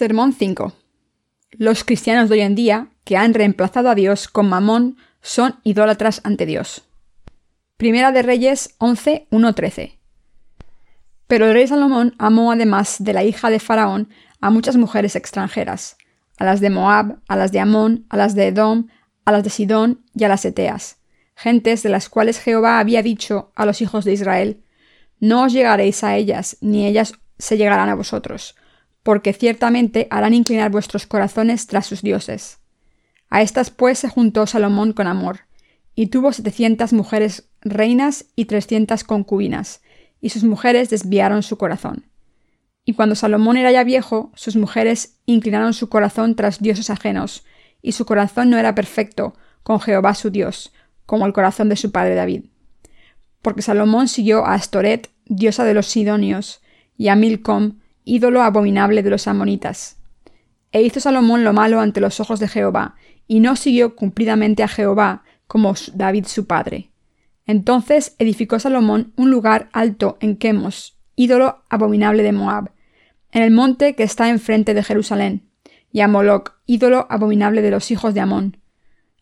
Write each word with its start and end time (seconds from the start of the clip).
Sermón 0.00 0.32
5. 0.32 0.72
Los 1.50 1.84
cristianos 1.84 2.30
de 2.30 2.36
hoy 2.36 2.40
en 2.40 2.54
día, 2.54 2.88
que 3.04 3.18
han 3.18 3.34
reemplazado 3.34 3.90
a 3.90 3.94
Dios 3.94 4.28
con 4.28 4.48
Mamón, 4.48 4.96
son 5.20 5.56
idólatras 5.62 6.22
ante 6.24 6.46
Dios. 6.46 6.84
Primera 7.76 8.10
de 8.10 8.22
Reyes 8.22 8.76
11, 8.78 9.26
1, 9.30 9.54
13. 9.54 9.98
Pero 11.26 11.48
el 11.48 11.52
rey 11.52 11.66
Salomón 11.66 12.14
amó 12.16 12.50
además 12.50 12.96
de 13.00 13.12
la 13.12 13.24
hija 13.24 13.50
de 13.50 13.60
Faraón 13.60 14.08
a 14.40 14.48
muchas 14.48 14.78
mujeres 14.78 15.16
extranjeras, 15.16 15.98
a 16.38 16.46
las 16.46 16.60
de 16.60 16.70
Moab, 16.70 17.18
a 17.28 17.36
las 17.36 17.52
de 17.52 17.60
Amón, 17.60 18.06
a 18.08 18.16
las 18.16 18.34
de 18.34 18.46
Edom, 18.46 18.86
a 19.26 19.32
las 19.32 19.44
de 19.44 19.50
Sidón 19.50 20.06
y 20.14 20.24
a 20.24 20.28
las 20.28 20.46
Eteas, 20.46 20.96
gentes 21.36 21.82
de 21.82 21.90
las 21.90 22.08
cuales 22.08 22.40
Jehová 22.40 22.78
había 22.78 23.02
dicho 23.02 23.52
a 23.54 23.66
los 23.66 23.82
hijos 23.82 24.06
de 24.06 24.14
Israel, 24.14 24.64
No 25.18 25.42
os 25.42 25.52
llegaréis 25.52 26.02
a 26.04 26.16
ellas, 26.16 26.56
ni 26.62 26.86
ellas 26.86 27.12
se 27.36 27.58
llegarán 27.58 27.90
a 27.90 27.94
vosotros, 27.94 28.54
porque 29.02 29.32
ciertamente 29.32 30.06
harán 30.10 30.34
inclinar 30.34 30.70
vuestros 30.70 31.06
corazones 31.06 31.66
tras 31.66 31.86
sus 31.86 32.02
dioses. 32.02 32.58
A 33.28 33.42
estas 33.42 33.70
pues 33.70 33.98
se 33.98 34.08
juntó 34.08 34.46
Salomón 34.46 34.92
con 34.92 35.06
amor, 35.06 35.40
y 35.94 36.06
tuvo 36.06 36.32
setecientas 36.32 36.92
mujeres 36.92 37.48
reinas 37.60 38.26
y 38.36 38.46
trescientas 38.46 39.04
concubinas, 39.04 39.82
y 40.20 40.30
sus 40.30 40.44
mujeres 40.44 40.90
desviaron 40.90 41.42
su 41.42 41.56
corazón. 41.56 42.06
Y 42.84 42.94
cuando 42.94 43.14
Salomón 43.14 43.56
era 43.56 43.72
ya 43.72 43.84
viejo, 43.84 44.32
sus 44.34 44.56
mujeres 44.56 45.18
inclinaron 45.26 45.74
su 45.74 45.88
corazón 45.88 46.34
tras 46.36 46.60
dioses 46.60 46.90
ajenos, 46.90 47.44
y 47.82 47.92
su 47.92 48.04
corazón 48.04 48.50
no 48.50 48.58
era 48.58 48.74
perfecto 48.74 49.34
con 49.62 49.80
Jehová 49.80 50.14
su 50.14 50.30
Dios, 50.30 50.72
como 51.06 51.26
el 51.26 51.32
corazón 51.32 51.68
de 51.68 51.76
su 51.76 51.92
padre 51.92 52.14
David. 52.14 52.44
Porque 53.42 53.62
Salomón 53.62 54.08
siguió 54.08 54.44
a 54.44 54.54
Astoret, 54.54 55.10
diosa 55.26 55.64
de 55.64 55.74
los 55.74 55.86
Sidonios, 55.86 56.62
y 56.96 57.08
a 57.08 57.16
Milcom, 57.16 57.79
ídolo 58.04 58.42
abominable 58.42 59.02
de 59.02 59.10
los 59.10 59.26
amonitas. 59.26 59.98
E 60.72 60.82
hizo 60.82 61.00
Salomón 61.00 61.44
lo 61.44 61.52
malo 61.52 61.80
ante 61.80 62.00
los 62.00 62.20
ojos 62.20 62.40
de 62.40 62.48
Jehová, 62.48 62.96
y 63.26 63.40
no 63.40 63.56
siguió 63.56 63.96
cumplidamente 63.96 64.62
a 64.62 64.68
Jehová, 64.68 65.24
como 65.46 65.74
David 65.94 66.26
su 66.26 66.46
padre. 66.46 66.90
Entonces 67.46 68.14
edificó 68.18 68.58
Salomón 68.58 69.12
un 69.16 69.30
lugar 69.30 69.68
alto 69.72 70.16
en 70.20 70.36
Quemos, 70.36 70.98
ídolo 71.16 71.62
abominable 71.68 72.22
de 72.22 72.32
Moab, 72.32 72.70
en 73.32 73.42
el 73.42 73.50
monte 73.50 73.94
que 73.94 74.02
está 74.02 74.28
enfrente 74.28 74.74
de 74.74 74.82
Jerusalén, 74.82 75.48
y 75.92 76.00
a 76.00 76.08
Moloc, 76.08 76.54
ídolo 76.66 77.06
abominable 77.10 77.62
de 77.62 77.70
los 77.70 77.90
hijos 77.90 78.14
de 78.14 78.20
Amón. 78.20 78.58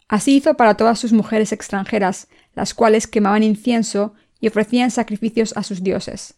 Así 0.09 0.37
hizo 0.37 0.55
para 0.55 0.75
todas 0.75 0.99
sus 0.99 1.13
mujeres 1.13 1.53
extranjeras, 1.53 2.29
las 2.55 2.75
cuales 2.75 3.07
quemaban 3.07 3.43
incienso 3.43 4.15
y 4.41 4.49
ofrecían 4.49 4.91
sacrificios 4.91 5.55
a 5.57 5.63
sus 5.63 5.83
dioses. 5.83 6.38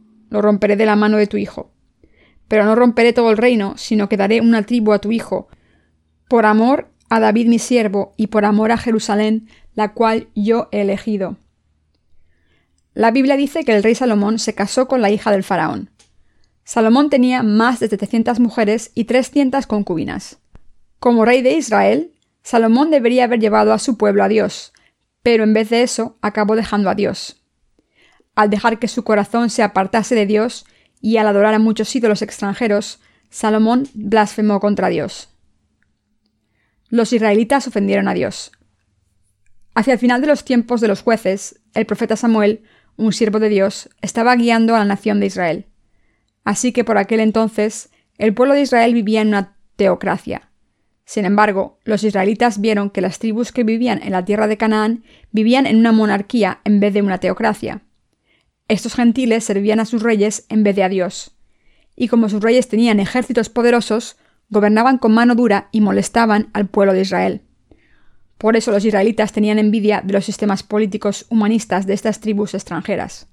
lo 0.31 0.41
romperé 0.41 0.77
de 0.77 0.87
la 0.87 0.95
mano 0.95 1.17
de 1.17 1.27
tu 1.27 1.37
hijo. 1.37 1.71
Pero 2.47 2.63
no 2.63 2.73
romperé 2.73 3.13
todo 3.13 3.29
el 3.29 3.37
reino, 3.37 3.75
sino 3.77 4.09
que 4.09 4.17
daré 4.17 4.41
una 4.41 4.63
tribu 4.63 4.93
a 4.93 4.99
tu 4.99 5.11
hijo, 5.11 5.49
por 6.27 6.45
amor 6.45 6.89
a 7.09 7.19
David 7.19 7.47
mi 7.47 7.59
siervo, 7.59 8.13
y 8.15 8.27
por 8.27 8.45
amor 8.45 8.71
a 8.71 8.77
Jerusalén, 8.77 9.49
la 9.75 9.93
cual 9.93 10.29
yo 10.33 10.69
he 10.71 10.81
elegido. 10.81 11.37
La 12.93 13.11
Biblia 13.11 13.35
dice 13.35 13.65
que 13.65 13.75
el 13.75 13.83
rey 13.83 13.93
Salomón 13.93 14.39
se 14.39 14.55
casó 14.55 14.87
con 14.87 15.01
la 15.01 15.11
hija 15.11 15.31
del 15.31 15.43
faraón. 15.43 15.89
Salomón 16.63 17.09
tenía 17.09 17.43
más 17.43 17.81
de 17.81 17.89
700 17.89 18.39
mujeres 18.39 18.91
y 18.95 19.03
300 19.05 19.67
concubinas. 19.67 20.39
Como 20.99 21.25
rey 21.25 21.41
de 21.41 21.55
Israel, 21.55 22.13
Salomón 22.41 22.89
debería 22.89 23.25
haber 23.25 23.39
llevado 23.39 23.73
a 23.73 23.79
su 23.79 23.97
pueblo 23.97 24.23
a 24.23 24.29
Dios, 24.29 24.71
pero 25.23 25.43
en 25.43 25.53
vez 25.53 25.69
de 25.69 25.83
eso 25.83 26.17
acabó 26.21 26.55
dejando 26.55 26.89
a 26.89 26.95
Dios 26.95 27.40
al 28.35 28.49
dejar 28.49 28.79
que 28.79 28.87
su 28.87 29.03
corazón 29.03 29.49
se 29.49 29.63
apartase 29.63 30.15
de 30.15 30.25
Dios 30.25 30.65
y 31.01 31.17
al 31.17 31.27
adorar 31.27 31.53
a 31.53 31.59
muchos 31.59 31.95
ídolos 31.95 32.21
extranjeros, 32.21 32.99
Salomón 33.29 33.87
blasfemó 33.93 34.59
contra 34.59 34.89
Dios. 34.89 35.29
Los 36.89 37.13
israelitas 37.13 37.67
ofendieron 37.67 38.07
a 38.07 38.13
Dios. 38.13 38.51
Hacia 39.73 39.93
el 39.93 39.99
final 39.99 40.21
de 40.21 40.27
los 40.27 40.43
tiempos 40.43 40.81
de 40.81 40.89
los 40.89 41.01
jueces, 41.01 41.61
el 41.73 41.85
profeta 41.85 42.17
Samuel, 42.17 42.63
un 42.97 43.13
siervo 43.13 43.39
de 43.39 43.49
Dios, 43.49 43.89
estaba 44.01 44.35
guiando 44.35 44.75
a 44.75 44.79
la 44.79 44.85
nación 44.85 45.19
de 45.19 45.27
Israel. 45.27 45.65
Así 46.43 46.73
que 46.73 46.83
por 46.83 46.97
aquel 46.97 47.21
entonces 47.21 47.89
el 48.17 48.33
pueblo 48.33 48.53
de 48.53 48.61
Israel 48.61 48.93
vivía 48.93 49.21
en 49.21 49.29
una 49.29 49.55
teocracia. 49.77 50.51
Sin 51.05 51.25
embargo, 51.25 51.79
los 51.83 52.03
israelitas 52.03 52.61
vieron 52.61 52.89
que 52.89 53.01
las 53.01 53.19
tribus 53.19 53.51
que 53.51 53.63
vivían 53.63 54.01
en 54.03 54.11
la 54.11 54.25
tierra 54.25 54.47
de 54.47 54.57
Canaán 54.57 55.03
vivían 55.31 55.65
en 55.65 55.77
una 55.77 55.91
monarquía 55.91 56.61
en 56.63 56.79
vez 56.79 56.93
de 56.93 57.01
una 57.01 57.17
teocracia. 57.17 57.81
Estos 58.71 58.93
gentiles 58.93 59.43
servían 59.43 59.81
a 59.81 59.85
sus 59.85 60.01
reyes 60.01 60.45
en 60.47 60.63
vez 60.63 60.77
de 60.77 60.83
a 60.83 60.87
Dios. 60.87 61.35
Y 61.93 62.07
como 62.07 62.29
sus 62.29 62.41
reyes 62.41 62.69
tenían 62.69 63.01
ejércitos 63.01 63.49
poderosos, 63.49 64.15
gobernaban 64.49 64.97
con 64.97 65.11
mano 65.13 65.35
dura 65.35 65.67
y 65.73 65.81
molestaban 65.81 66.49
al 66.53 66.67
pueblo 66.69 66.93
de 66.93 67.01
Israel. 67.01 67.41
Por 68.37 68.55
eso 68.55 68.71
los 68.71 68.85
israelitas 68.85 69.33
tenían 69.33 69.59
envidia 69.59 69.99
de 69.99 70.13
los 70.13 70.23
sistemas 70.23 70.63
políticos 70.63 71.25
humanistas 71.27 71.85
de 71.85 71.95
estas 71.95 72.21
tribus 72.21 72.53
extranjeras. 72.53 73.27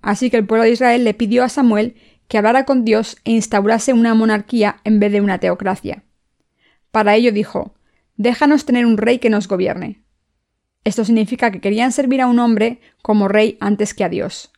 Así 0.00 0.30
que 0.30 0.38
el 0.38 0.46
pueblo 0.46 0.64
de 0.64 0.70
Israel 0.70 1.04
le 1.04 1.12
pidió 1.12 1.44
a 1.44 1.50
Samuel 1.50 1.96
que 2.26 2.38
hablara 2.38 2.64
con 2.64 2.86
Dios 2.86 3.18
e 3.24 3.32
instaurase 3.32 3.92
una 3.92 4.14
monarquía 4.14 4.76
en 4.84 4.98
vez 4.98 5.12
de 5.12 5.20
una 5.20 5.40
teocracia. 5.40 6.04
Para 6.90 7.16
ello 7.16 7.32
dijo, 7.32 7.74
Déjanos 8.16 8.64
tener 8.64 8.86
un 8.86 8.96
rey 8.96 9.18
que 9.18 9.28
nos 9.28 9.46
gobierne. 9.46 10.03
Esto 10.84 11.04
significa 11.04 11.50
que 11.50 11.60
querían 11.60 11.92
servir 11.92 12.20
a 12.20 12.26
un 12.26 12.38
hombre 12.38 12.80
como 13.02 13.28
rey 13.28 13.56
antes 13.60 13.94
que 13.94 14.04
a 14.04 14.08
Dios. 14.08 14.52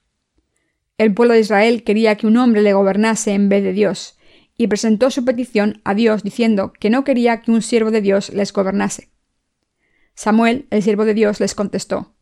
El 0.99 1.15
pueblo 1.15 1.35
de 1.35 1.41
Israel 1.41 1.85
quería 1.85 2.17
que 2.17 2.27
un 2.27 2.37
hombre 2.37 2.63
le 2.63 2.73
gobernase 2.73 3.33
en 3.33 3.49
vez 3.49 3.63
de 3.63 3.73
Dios, 3.73 4.17
y 4.59 4.67
presentó 4.69 5.11
su 5.11 5.25
petición 5.25 5.81
a 5.85 5.95
Dios 5.95 6.23
diciendo 6.23 6.73
que 6.79 6.91
no 6.91 7.05
quería 7.05 7.43
que 7.43 7.51
un 7.51 7.63
siervo 7.63 7.91
de 7.91 8.01
Dios 8.01 8.31
les 8.31 8.53
gobernase. 8.53 9.11
Samuel, 10.15 10.67
el 10.71 10.83
siervo 10.83 11.05
de 11.05 11.15
Dios, 11.15 11.41
les 11.41 11.55
contestó 11.55 12.15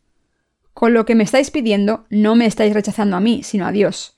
Con 0.72 0.92
lo 0.94 1.06
que 1.06 1.14
me 1.14 1.22
estáis 1.22 1.50
pidiendo, 1.50 2.06
no 2.10 2.34
me 2.34 2.46
estáis 2.46 2.74
rechazando 2.74 3.16
a 3.16 3.20
mí, 3.20 3.42
sino 3.44 3.66
a 3.66 3.72
Dios. 3.72 4.16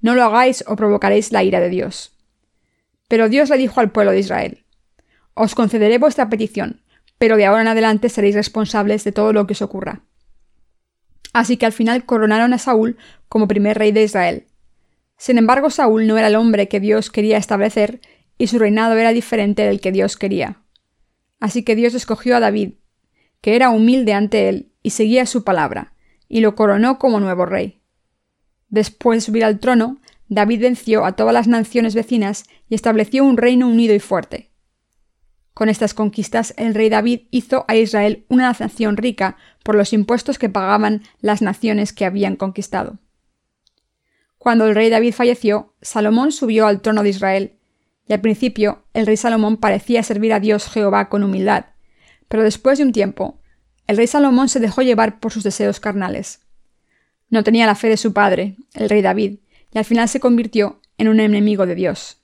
No 0.00 0.14
lo 0.14 0.22
hagáis 0.22 0.64
o 0.68 0.76
provocaréis 0.76 1.32
la 1.32 1.42
ira 1.42 1.58
de 1.58 1.68
Dios. 1.68 2.16
Pero 3.08 3.28
Dios 3.28 3.50
le 3.50 3.56
dijo 3.56 3.80
al 3.80 3.90
pueblo 3.90 4.12
de 4.12 4.20
Israel 4.20 4.64
Os 5.34 5.56
concederé 5.56 5.98
vuestra 5.98 6.28
petición, 6.28 6.82
pero 7.18 7.36
de 7.36 7.46
ahora 7.46 7.62
en 7.62 7.68
adelante 7.68 8.08
seréis 8.08 8.34
responsables 8.34 9.04
de 9.04 9.12
todo 9.12 9.32
lo 9.32 9.46
que 9.46 9.52
os 9.52 9.62
ocurra. 9.62 10.02
Así 11.32 11.56
que 11.56 11.66
al 11.66 11.72
final 11.72 12.04
coronaron 12.04 12.52
a 12.52 12.58
Saúl 12.58 12.96
como 13.28 13.48
primer 13.48 13.78
rey 13.78 13.92
de 13.92 14.02
Israel. 14.02 14.46
Sin 15.18 15.38
embargo, 15.38 15.70
Saúl 15.70 16.06
no 16.06 16.18
era 16.18 16.28
el 16.28 16.36
hombre 16.36 16.68
que 16.68 16.80
Dios 16.80 17.10
quería 17.10 17.38
establecer 17.38 18.00
y 18.38 18.48
su 18.48 18.58
reinado 18.58 18.96
era 18.96 19.12
diferente 19.12 19.62
del 19.62 19.80
que 19.80 19.92
Dios 19.92 20.16
quería. 20.16 20.62
Así 21.40 21.62
que 21.62 21.76
Dios 21.76 21.94
escogió 21.94 22.36
a 22.36 22.40
David, 22.40 22.74
que 23.40 23.56
era 23.56 23.70
humilde 23.70 24.12
ante 24.12 24.48
él 24.48 24.72
y 24.82 24.90
seguía 24.90 25.26
su 25.26 25.44
palabra, 25.44 25.94
y 26.28 26.40
lo 26.40 26.54
coronó 26.54 26.98
como 26.98 27.20
nuevo 27.20 27.46
rey. 27.46 27.80
Después 28.68 29.18
de 29.18 29.26
subir 29.26 29.44
al 29.44 29.58
trono, 29.58 29.98
David 30.28 30.62
venció 30.62 31.04
a 31.04 31.12
todas 31.12 31.32
las 31.32 31.46
naciones 31.46 31.94
vecinas 31.94 32.44
y 32.68 32.74
estableció 32.74 33.24
un 33.24 33.36
reino 33.36 33.68
unido 33.68 33.94
y 33.94 34.00
fuerte. 34.00 34.50
Con 35.56 35.70
estas 35.70 35.94
conquistas, 35.94 36.52
el 36.58 36.74
rey 36.74 36.90
David 36.90 37.28
hizo 37.30 37.64
a 37.66 37.76
Israel 37.76 38.26
una 38.28 38.52
nación 38.52 38.98
rica 38.98 39.38
por 39.62 39.74
los 39.74 39.94
impuestos 39.94 40.38
que 40.38 40.50
pagaban 40.50 41.00
las 41.22 41.40
naciones 41.40 41.94
que 41.94 42.04
habían 42.04 42.36
conquistado. 42.36 42.98
Cuando 44.36 44.66
el 44.66 44.74
rey 44.74 44.90
David 44.90 45.14
falleció, 45.14 45.72
Salomón 45.80 46.32
subió 46.32 46.66
al 46.66 46.82
trono 46.82 47.02
de 47.02 47.08
Israel, 47.08 47.52
y 48.06 48.12
al 48.12 48.20
principio 48.20 48.84
el 48.92 49.06
rey 49.06 49.16
Salomón 49.16 49.56
parecía 49.56 50.02
servir 50.02 50.34
a 50.34 50.40
Dios 50.40 50.68
Jehová 50.68 51.08
con 51.08 51.24
humildad, 51.24 51.64
pero 52.28 52.42
después 52.42 52.76
de 52.76 52.84
un 52.84 52.92
tiempo, 52.92 53.40
el 53.86 53.96
rey 53.96 54.08
Salomón 54.08 54.50
se 54.50 54.60
dejó 54.60 54.82
llevar 54.82 55.20
por 55.20 55.32
sus 55.32 55.42
deseos 55.42 55.80
carnales. 55.80 56.40
No 57.30 57.44
tenía 57.44 57.64
la 57.64 57.76
fe 57.76 57.88
de 57.88 57.96
su 57.96 58.12
padre, 58.12 58.56
el 58.74 58.90
rey 58.90 59.00
David, 59.00 59.38
y 59.72 59.78
al 59.78 59.86
final 59.86 60.10
se 60.10 60.20
convirtió 60.20 60.82
en 60.98 61.08
un 61.08 61.18
enemigo 61.18 61.64
de 61.64 61.76
Dios. 61.76 62.20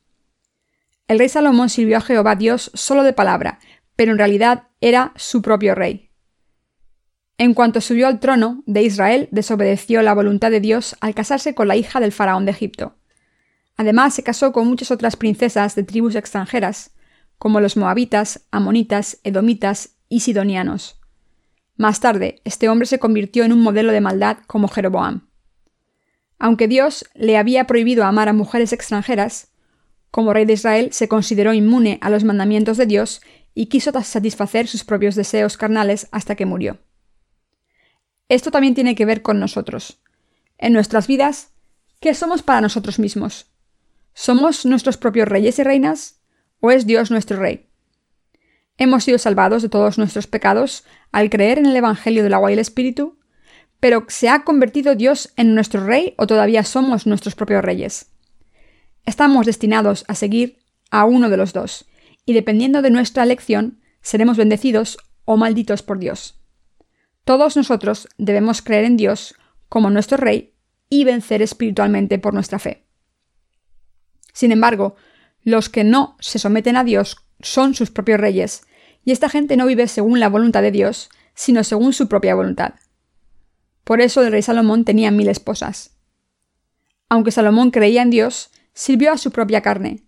El 1.08 1.18
rey 1.18 1.28
Salomón 1.28 1.68
sirvió 1.68 1.98
a 1.98 2.00
Jehová 2.00 2.36
Dios 2.36 2.70
solo 2.74 3.02
de 3.02 3.12
palabra, 3.12 3.58
pero 3.96 4.12
en 4.12 4.18
realidad 4.18 4.68
era 4.80 5.12
su 5.16 5.42
propio 5.42 5.74
rey. 5.74 6.10
En 7.38 7.54
cuanto 7.54 7.80
subió 7.80 8.06
al 8.06 8.20
trono 8.20 8.62
de 8.66 8.82
Israel, 8.82 9.28
desobedeció 9.32 10.02
la 10.02 10.14
voluntad 10.14 10.50
de 10.50 10.60
Dios 10.60 10.96
al 11.00 11.14
casarse 11.14 11.54
con 11.54 11.68
la 11.68 11.76
hija 11.76 11.98
del 11.98 12.12
faraón 12.12 12.44
de 12.44 12.52
Egipto. 12.52 12.96
Además, 13.76 14.14
se 14.14 14.22
casó 14.22 14.52
con 14.52 14.68
muchas 14.68 14.90
otras 14.90 15.16
princesas 15.16 15.74
de 15.74 15.82
tribus 15.82 16.14
extranjeras, 16.14 16.92
como 17.38 17.60
los 17.60 17.76
moabitas, 17.76 18.46
amonitas, 18.52 19.18
edomitas 19.24 19.96
y 20.08 20.20
sidonianos. 20.20 21.00
Más 21.76 22.00
tarde, 22.00 22.40
este 22.44 22.68
hombre 22.68 22.86
se 22.86 22.98
convirtió 22.98 23.44
en 23.44 23.52
un 23.52 23.60
modelo 23.60 23.92
de 23.92 24.00
maldad 24.00 24.38
como 24.46 24.68
Jeroboam. 24.68 25.28
Aunque 26.38 26.68
Dios 26.68 27.04
le 27.14 27.38
había 27.38 27.66
prohibido 27.66 28.04
amar 28.04 28.28
a 28.28 28.32
mujeres 28.32 28.72
extranjeras, 28.72 29.51
como 30.12 30.34
rey 30.34 30.44
de 30.44 30.52
Israel 30.52 30.92
se 30.92 31.08
consideró 31.08 31.54
inmune 31.54 31.98
a 32.02 32.10
los 32.10 32.22
mandamientos 32.22 32.76
de 32.76 32.84
Dios 32.84 33.22
y 33.54 33.66
quiso 33.66 33.92
satisfacer 34.02 34.68
sus 34.68 34.84
propios 34.84 35.14
deseos 35.14 35.56
carnales 35.56 36.06
hasta 36.12 36.36
que 36.36 36.44
murió. 36.44 36.78
Esto 38.28 38.50
también 38.50 38.74
tiene 38.74 38.94
que 38.94 39.06
ver 39.06 39.22
con 39.22 39.40
nosotros. 39.40 40.02
En 40.58 40.74
nuestras 40.74 41.06
vidas, 41.06 41.52
¿qué 41.98 42.12
somos 42.12 42.42
para 42.42 42.60
nosotros 42.60 42.98
mismos? 42.98 43.46
¿Somos 44.12 44.66
nuestros 44.66 44.98
propios 44.98 45.26
reyes 45.28 45.58
y 45.58 45.62
reinas? 45.62 46.20
¿O 46.60 46.70
es 46.70 46.86
Dios 46.86 47.10
nuestro 47.10 47.38
rey? 47.38 47.70
Hemos 48.76 49.04
sido 49.04 49.16
salvados 49.16 49.62
de 49.62 49.70
todos 49.70 49.96
nuestros 49.96 50.26
pecados 50.26 50.84
al 51.10 51.30
creer 51.30 51.58
en 51.58 51.64
el 51.64 51.76
Evangelio 51.76 52.22
del 52.22 52.34
agua 52.34 52.50
y 52.50 52.52
el 52.52 52.58
Espíritu, 52.58 53.18
pero 53.80 54.04
¿se 54.08 54.28
ha 54.28 54.44
convertido 54.44 54.94
Dios 54.94 55.32
en 55.36 55.54
nuestro 55.54 55.86
rey 55.86 56.14
o 56.18 56.26
todavía 56.26 56.64
somos 56.64 57.06
nuestros 57.06 57.34
propios 57.34 57.64
reyes? 57.64 58.11
Estamos 59.04 59.46
destinados 59.46 60.04
a 60.08 60.14
seguir 60.14 60.58
a 60.90 61.04
uno 61.04 61.28
de 61.28 61.36
los 61.36 61.52
dos, 61.52 61.86
y 62.24 62.34
dependiendo 62.34 62.82
de 62.82 62.90
nuestra 62.90 63.22
elección, 63.22 63.80
seremos 64.00 64.36
bendecidos 64.36 64.98
o 65.24 65.36
malditos 65.36 65.82
por 65.82 65.98
Dios. 65.98 66.40
Todos 67.24 67.56
nosotros 67.56 68.08
debemos 68.18 68.62
creer 68.62 68.84
en 68.84 68.96
Dios 68.96 69.34
como 69.68 69.90
nuestro 69.90 70.16
Rey 70.16 70.54
y 70.88 71.04
vencer 71.04 71.40
espiritualmente 71.42 72.18
por 72.18 72.34
nuestra 72.34 72.58
fe. 72.58 72.84
Sin 74.32 74.52
embargo, 74.52 74.96
los 75.42 75.68
que 75.68 75.84
no 75.84 76.16
se 76.20 76.38
someten 76.38 76.76
a 76.76 76.84
Dios 76.84 77.16
son 77.40 77.74
sus 77.74 77.90
propios 77.90 78.20
reyes, 78.20 78.66
y 79.04 79.10
esta 79.10 79.28
gente 79.28 79.56
no 79.56 79.66
vive 79.66 79.88
según 79.88 80.20
la 80.20 80.28
voluntad 80.28 80.62
de 80.62 80.70
Dios, 80.70 81.10
sino 81.34 81.64
según 81.64 81.92
su 81.92 82.08
propia 82.08 82.34
voluntad. 82.34 82.74
Por 83.84 84.00
eso 84.00 84.22
el 84.22 84.30
rey 84.30 84.42
Salomón 84.42 84.84
tenía 84.84 85.10
mil 85.10 85.28
esposas. 85.28 85.96
Aunque 87.08 87.32
Salomón 87.32 87.70
creía 87.72 88.02
en 88.02 88.10
Dios, 88.10 88.50
sirvió 88.74 89.12
a 89.12 89.18
su 89.18 89.30
propia 89.30 89.60
carne, 89.60 90.04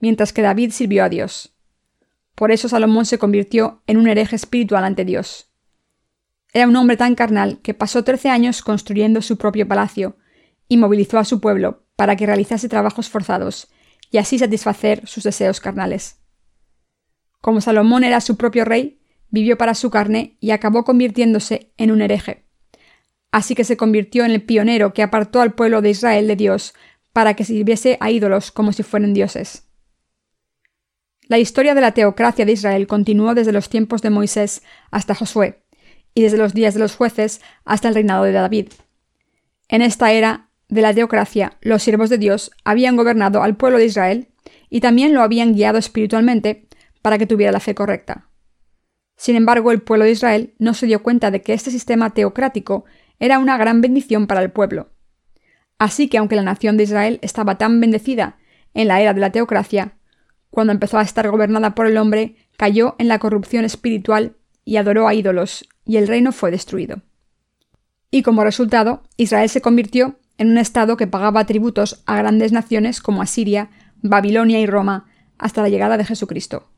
mientras 0.00 0.32
que 0.32 0.42
David 0.42 0.72
sirvió 0.72 1.04
a 1.04 1.08
Dios. 1.08 1.54
Por 2.34 2.52
eso 2.52 2.68
Salomón 2.68 3.06
se 3.06 3.18
convirtió 3.18 3.82
en 3.86 3.96
un 3.96 4.08
hereje 4.08 4.36
espiritual 4.36 4.84
ante 4.84 5.04
Dios. 5.04 5.50
Era 6.52 6.68
un 6.68 6.76
hombre 6.76 6.96
tan 6.96 7.14
carnal 7.14 7.60
que 7.62 7.74
pasó 7.74 8.04
trece 8.04 8.28
años 8.28 8.62
construyendo 8.62 9.22
su 9.22 9.36
propio 9.36 9.66
palacio 9.66 10.16
y 10.68 10.76
movilizó 10.76 11.18
a 11.18 11.24
su 11.24 11.40
pueblo 11.40 11.84
para 11.96 12.16
que 12.16 12.26
realizase 12.26 12.68
trabajos 12.68 13.08
forzados 13.08 13.68
y 14.10 14.18
así 14.18 14.38
satisfacer 14.38 15.06
sus 15.06 15.24
deseos 15.24 15.60
carnales. 15.60 16.18
Como 17.40 17.60
Salomón 17.60 18.04
era 18.04 18.20
su 18.20 18.36
propio 18.36 18.64
rey, 18.64 19.00
vivió 19.30 19.58
para 19.58 19.74
su 19.74 19.90
carne 19.90 20.36
y 20.40 20.50
acabó 20.50 20.84
convirtiéndose 20.84 21.72
en 21.76 21.90
un 21.90 22.02
hereje. 22.02 22.44
Así 23.30 23.54
que 23.54 23.64
se 23.64 23.76
convirtió 23.76 24.24
en 24.24 24.30
el 24.30 24.42
pionero 24.42 24.92
que 24.94 25.02
apartó 25.02 25.40
al 25.40 25.54
pueblo 25.54 25.82
de 25.82 25.90
Israel 25.90 26.26
de 26.26 26.36
Dios 26.36 26.74
para 27.16 27.32
que 27.32 27.44
sirviese 27.44 27.96
a 28.00 28.10
ídolos 28.10 28.52
como 28.52 28.74
si 28.74 28.82
fueran 28.82 29.14
dioses. 29.14 29.62
La 31.28 31.38
historia 31.38 31.74
de 31.74 31.80
la 31.80 31.92
teocracia 31.92 32.44
de 32.44 32.52
Israel 32.52 32.86
continuó 32.86 33.32
desde 33.34 33.52
los 33.52 33.70
tiempos 33.70 34.02
de 34.02 34.10
Moisés 34.10 34.62
hasta 34.90 35.14
Josué, 35.14 35.62
y 36.12 36.20
desde 36.20 36.36
los 36.36 36.52
días 36.52 36.74
de 36.74 36.80
los 36.80 36.94
jueces 36.94 37.40
hasta 37.64 37.88
el 37.88 37.94
reinado 37.94 38.24
de 38.24 38.32
David. 38.32 38.68
En 39.70 39.80
esta 39.80 40.12
era 40.12 40.50
de 40.68 40.82
la 40.82 40.92
teocracia, 40.92 41.56
los 41.62 41.82
siervos 41.82 42.10
de 42.10 42.18
Dios 42.18 42.50
habían 42.64 42.96
gobernado 42.96 43.42
al 43.42 43.56
pueblo 43.56 43.78
de 43.78 43.86
Israel 43.86 44.28
y 44.68 44.82
también 44.82 45.14
lo 45.14 45.22
habían 45.22 45.54
guiado 45.54 45.78
espiritualmente 45.78 46.68
para 47.00 47.16
que 47.16 47.26
tuviera 47.26 47.50
la 47.50 47.60
fe 47.60 47.74
correcta. 47.74 48.28
Sin 49.16 49.36
embargo, 49.36 49.72
el 49.72 49.80
pueblo 49.80 50.04
de 50.04 50.10
Israel 50.10 50.52
no 50.58 50.74
se 50.74 50.84
dio 50.84 51.02
cuenta 51.02 51.30
de 51.30 51.40
que 51.40 51.54
este 51.54 51.70
sistema 51.70 52.10
teocrático 52.10 52.84
era 53.18 53.38
una 53.38 53.56
gran 53.56 53.80
bendición 53.80 54.26
para 54.26 54.42
el 54.42 54.50
pueblo, 54.50 54.90
Así 55.78 56.08
que 56.08 56.18
aunque 56.18 56.36
la 56.36 56.42
nación 56.42 56.76
de 56.76 56.84
Israel 56.84 57.18
estaba 57.22 57.58
tan 57.58 57.80
bendecida 57.80 58.38
en 58.74 58.88
la 58.88 59.00
era 59.00 59.14
de 59.14 59.20
la 59.20 59.30
teocracia, 59.30 59.96
cuando 60.50 60.72
empezó 60.72 60.98
a 60.98 61.02
estar 61.02 61.28
gobernada 61.30 61.74
por 61.74 61.86
el 61.86 61.98
hombre, 61.98 62.36
cayó 62.56 62.94
en 62.98 63.08
la 63.08 63.18
corrupción 63.18 63.64
espiritual 63.64 64.36
y 64.64 64.76
adoró 64.76 65.06
a 65.06 65.14
ídolos, 65.14 65.68
y 65.84 65.96
el 65.98 66.08
reino 66.08 66.32
fue 66.32 66.50
destruido. 66.50 67.02
Y 68.10 68.22
como 68.22 68.44
resultado, 68.44 69.02
Israel 69.16 69.48
se 69.48 69.60
convirtió 69.60 70.18
en 70.38 70.50
un 70.50 70.58
estado 70.58 70.96
que 70.96 71.06
pagaba 71.06 71.44
tributos 71.44 72.02
a 72.06 72.16
grandes 72.16 72.52
naciones 72.52 73.00
como 73.00 73.22
Asiria, 73.22 73.70
Babilonia 74.02 74.60
y 74.60 74.66
Roma, 74.66 75.06
hasta 75.38 75.62
la 75.62 75.68
llegada 75.68 75.96
de 75.96 76.04
Jesucristo. 76.04 76.70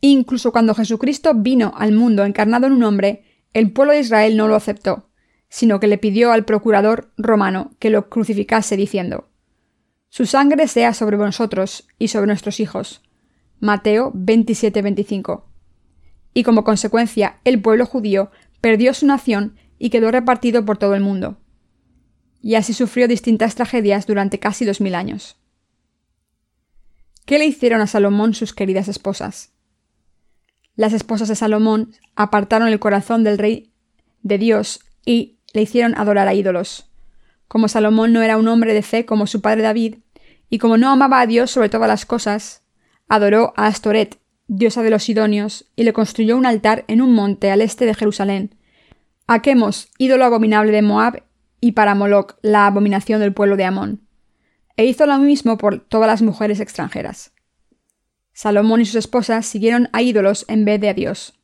Incluso 0.00 0.52
cuando 0.52 0.74
Jesucristo 0.74 1.32
vino 1.34 1.72
al 1.76 1.92
mundo 1.92 2.24
encarnado 2.24 2.66
en 2.66 2.72
un 2.72 2.84
hombre, 2.84 3.24
el 3.52 3.72
pueblo 3.72 3.92
de 3.92 4.00
Israel 4.00 4.36
no 4.36 4.48
lo 4.48 4.54
aceptó, 4.54 5.09
sino 5.50 5.80
que 5.80 5.88
le 5.88 5.98
pidió 5.98 6.32
al 6.32 6.44
procurador 6.46 7.12
romano 7.18 7.72
que 7.78 7.90
lo 7.90 8.08
crucificase 8.08 8.76
diciendo, 8.76 9.28
Su 10.08 10.24
sangre 10.24 10.68
sea 10.68 10.94
sobre 10.94 11.18
nosotros 11.18 11.86
y 11.98 12.08
sobre 12.08 12.28
nuestros 12.28 12.60
hijos. 12.60 13.02
Mateo 13.58 14.12
27-25. 14.14 15.44
Y 16.32 16.44
como 16.44 16.64
consecuencia, 16.64 17.40
el 17.44 17.60
pueblo 17.60 17.84
judío 17.84 18.30
perdió 18.60 18.94
su 18.94 19.06
nación 19.06 19.56
y 19.78 19.90
quedó 19.90 20.10
repartido 20.10 20.64
por 20.64 20.78
todo 20.78 20.94
el 20.94 21.02
mundo. 21.02 21.38
Y 22.40 22.54
así 22.54 22.72
sufrió 22.72 23.08
distintas 23.08 23.56
tragedias 23.56 24.06
durante 24.06 24.38
casi 24.38 24.64
dos 24.64 24.80
mil 24.80 24.94
años. 24.94 25.36
¿Qué 27.26 27.38
le 27.38 27.44
hicieron 27.44 27.80
a 27.80 27.86
Salomón 27.86 28.34
sus 28.34 28.54
queridas 28.54 28.88
esposas? 28.88 29.52
Las 30.76 30.92
esposas 30.92 31.28
de 31.28 31.34
Salomón 31.34 31.92
apartaron 32.14 32.68
el 32.68 32.78
corazón 32.78 33.24
del 33.24 33.36
rey 33.36 33.72
de 34.22 34.38
Dios 34.38 34.80
y 35.04 35.39
le 35.52 35.62
hicieron 35.62 35.94
adorar 35.96 36.28
a 36.28 36.34
ídolos. 36.34 36.90
Como 37.48 37.68
Salomón 37.68 38.12
no 38.12 38.22
era 38.22 38.36
un 38.36 38.48
hombre 38.48 38.74
de 38.74 38.82
fe 38.82 39.04
como 39.04 39.26
su 39.26 39.40
padre 39.40 39.62
David, 39.62 39.96
y 40.48 40.58
como 40.58 40.76
no 40.76 40.90
amaba 40.90 41.20
a 41.20 41.26
Dios 41.26 41.50
sobre 41.50 41.68
todas 41.68 41.88
las 41.88 42.06
cosas, 42.06 42.62
adoró 43.08 43.52
a 43.56 43.66
Astoret, 43.66 44.18
diosa 44.46 44.82
de 44.82 44.90
los 44.90 45.04
Sidonios, 45.04 45.66
y 45.76 45.84
le 45.84 45.92
construyó 45.92 46.36
un 46.36 46.46
altar 46.46 46.84
en 46.88 47.00
un 47.00 47.12
monte 47.14 47.50
al 47.50 47.60
este 47.60 47.86
de 47.86 47.94
Jerusalén. 47.94 48.54
A 49.26 49.42
ídolo 49.98 50.24
abominable 50.24 50.72
de 50.72 50.82
Moab, 50.82 51.22
y 51.60 51.72
para 51.72 51.94
Moloch, 51.94 52.36
la 52.42 52.66
abominación 52.66 53.20
del 53.20 53.34
pueblo 53.34 53.56
de 53.56 53.64
Amón. 53.64 54.00
E 54.76 54.86
hizo 54.86 55.06
lo 55.06 55.18
mismo 55.18 55.58
por 55.58 55.78
todas 55.80 56.06
las 56.06 56.22
mujeres 56.22 56.58
extranjeras. 56.58 57.32
Salomón 58.32 58.80
y 58.80 58.86
sus 58.86 58.94
esposas 58.94 59.44
siguieron 59.44 59.88
a 59.92 60.02
ídolos 60.02 60.46
en 60.48 60.64
vez 60.64 60.80
de 60.80 60.88
a 60.88 60.94
Dios. 60.94 61.34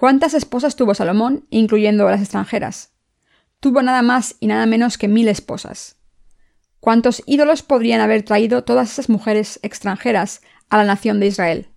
¿Cuántas 0.00 0.32
esposas 0.32 0.76
tuvo 0.76 0.94
Salomón, 0.94 1.44
incluyendo 1.50 2.08
a 2.08 2.12
las 2.12 2.22
extranjeras? 2.22 2.94
Tuvo 3.60 3.82
nada 3.82 4.00
más 4.00 4.34
y 4.40 4.46
nada 4.46 4.64
menos 4.64 4.96
que 4.96 5.08
mil 5.08 5.28
esposas. 5.28 5.96
¿Cuántos 6.80 7.22
ídolos 7.26 7.62
podrían 7.62 8.00
haber 8.00 8.22
traído 8.22 8.64
todas 8.64 8.90
esas 8.90 9.10
mujeres 9.10 9.60
extranjeras 9.62 10.40
a 10.70 10.78
la 10.78 10.84
nación 10.84 11.20
de 11.20 11.26
Israel? 11.26 11.68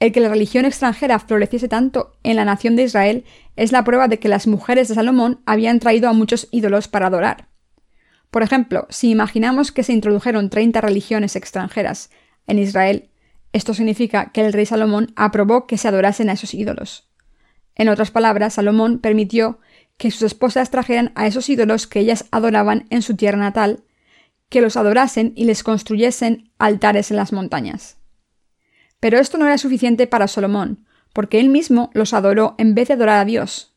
El 0.00 0.10
que 0.10 0.18
la 0.18 0.30
religión 0.30 0.64
extranjera 0.64 1.20
floreciese 1.20 1.68
tanto 1.68 2.16
en 2.24 2.34
la 2.34 2.44
nación 2.44 2.74
de 2.74 2.82
Israel 2.82 3.24
es 3.54 3.70
la 3.70 3.84
prueba 3.84 4.08
de 4.08 4.18
que 4.18 4.28
las 4.28 4.48
mujeres 4.48 4.88
de 4.88 4.96
Salomón 4.96 5.42
habían 5.46 5.78
traído 5.78 6.08
a 6.08 6.12
muchos 6.12 6.48
ídolos 6.50 6.88
para 6.88 7.06
adorar. 7.06 7.46
Por 8.32 8.42
ejemplo, 8.42 8.88
si 8.90 9.10
imaginamos 9.10 9.70
que 9.70 9.84
se 9.84 9.92
introdujeron 9.92 10.50
30 10.50 10.80
religiones 10.80 11.36
extranjeras 11.36 12.10
en 12.48 12.58
Israel 12.58 13.09
esto 13.52 13.74
significa 13.74 14.30
que 14.32 14.44
el 14.44 14.52
rey 14.52 14.66
Salomón 14.66 15.12
aprobó 15.16 15.66
que 15.66 15.78
se 15.78 15.88
adorasen 15.88 16.30
a 16.30 16.34
esos 16.34 16.54
ídolos. 16.54 17.10
En 17.74 17.88
otras 17.88 18.10
palabras, 18.10 18.54
Salomón 18.54 18.98
permitió 18.98 19.58
que 19.96 20.10
sus 20.10 20.22
esposas 20.22 20.70
trajeran 20.70 21.12
a 21.14 21.26
esos 21.26 21.48
ídolos 21.48 21.86
que 21.86 22.00
ellas 22.00 22.26
adoraban 22.30 22.86
en 22.90 23.02
su 23.02 23.16
tierra 23.16 23.38
natal, 23.38 23.84
que 24.48 24.60
los 24.60 24.76
adorasen 24.76 25.32
y 25.36 25.44
les 25.44 25.62
construyesen 25.62 26.50
altares 26.58 27.10
en 27.10 27.16
las 27.16 27.32
montañas. 27.32 27.96
Pero 28.98 29.18
esto 29.18 29.38
no 29.38 29.46
era 29.46 29.58
suficiente 29.58 30.06
para 30.06 30.28
Salomón, 30.28 30.86
porque 31.12 31.40
él 31.40 31.48
mismo 31.48 31.90
los 31.94 32.14
adoró 32.14 32.54
en 32.58 32.74
vez 32.74 32.88
de 32.88 32.94
adorar 32.94 33.18
a 33.18 33.24
Dios. 33.24 33.74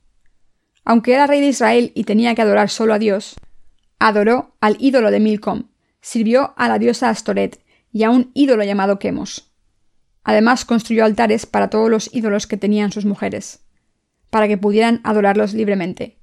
Aunque 0.85 1.13
era 1.13 1.27
rey 1.27 1.41
de 1.41 1.47
Israel 1.47 1.91
y 1.95 2.03
tenía 2.03 2.35
que 2.35 2.41
adorar 2.41 2.69
solo 2.69 2.93
a 2.93 2.99
Dios, 2.99 3.35
adoró 3.99 4.55
al 4.59 4.75
ídolo 4.79 5.11
de 5.11 5.19
Milcom, 5.19 5.69
sirvió 6.01 6.53
a 6.57 6.67
la 6.67 6.77
diosa 6.77 7.09
Astoret 7.09 7.63
y 7.91 8.03
a 8.03 8.09
un 8.09 8.31
ídolo 8.33 8.63
llamado 8.63 8.99
Quemos. 8.99 9.52
Además 10.23 10.65
construyó 10.65 11.05
altares 11.05 11.45
para 11.45 11.69
todos 11.69 11.89
los 11.89 12.09
ídolos 12.13 12.47
que 12.47 12.57
tenían 12.57 12.91
sus 12.91 13.05
mujeres, 13.05 13.59
para 14.29 14.47
que 14.47 14.57
pudieran 14.57 15.01
adorarlos 15.03 15.53
libremente. 15.53 16.17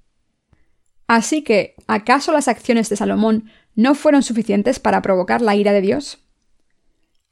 Así 1.06 1.42
que, 1.42 1.74
¿acaso 1.86 2.32
las 2.32 2.48
acciones 2.48 2.88
de 2.88 2.96
Salomón 2.96 3.50
no 3.74 3.94
fueron 3.94 4.22
suficientes 4.22 4.78
para 4.78 5.02
provocar 5.02 5.42
la 5.42 5.56
ira 5.56 5.72
de 5.72 5.80
Dios? 5.80 6.18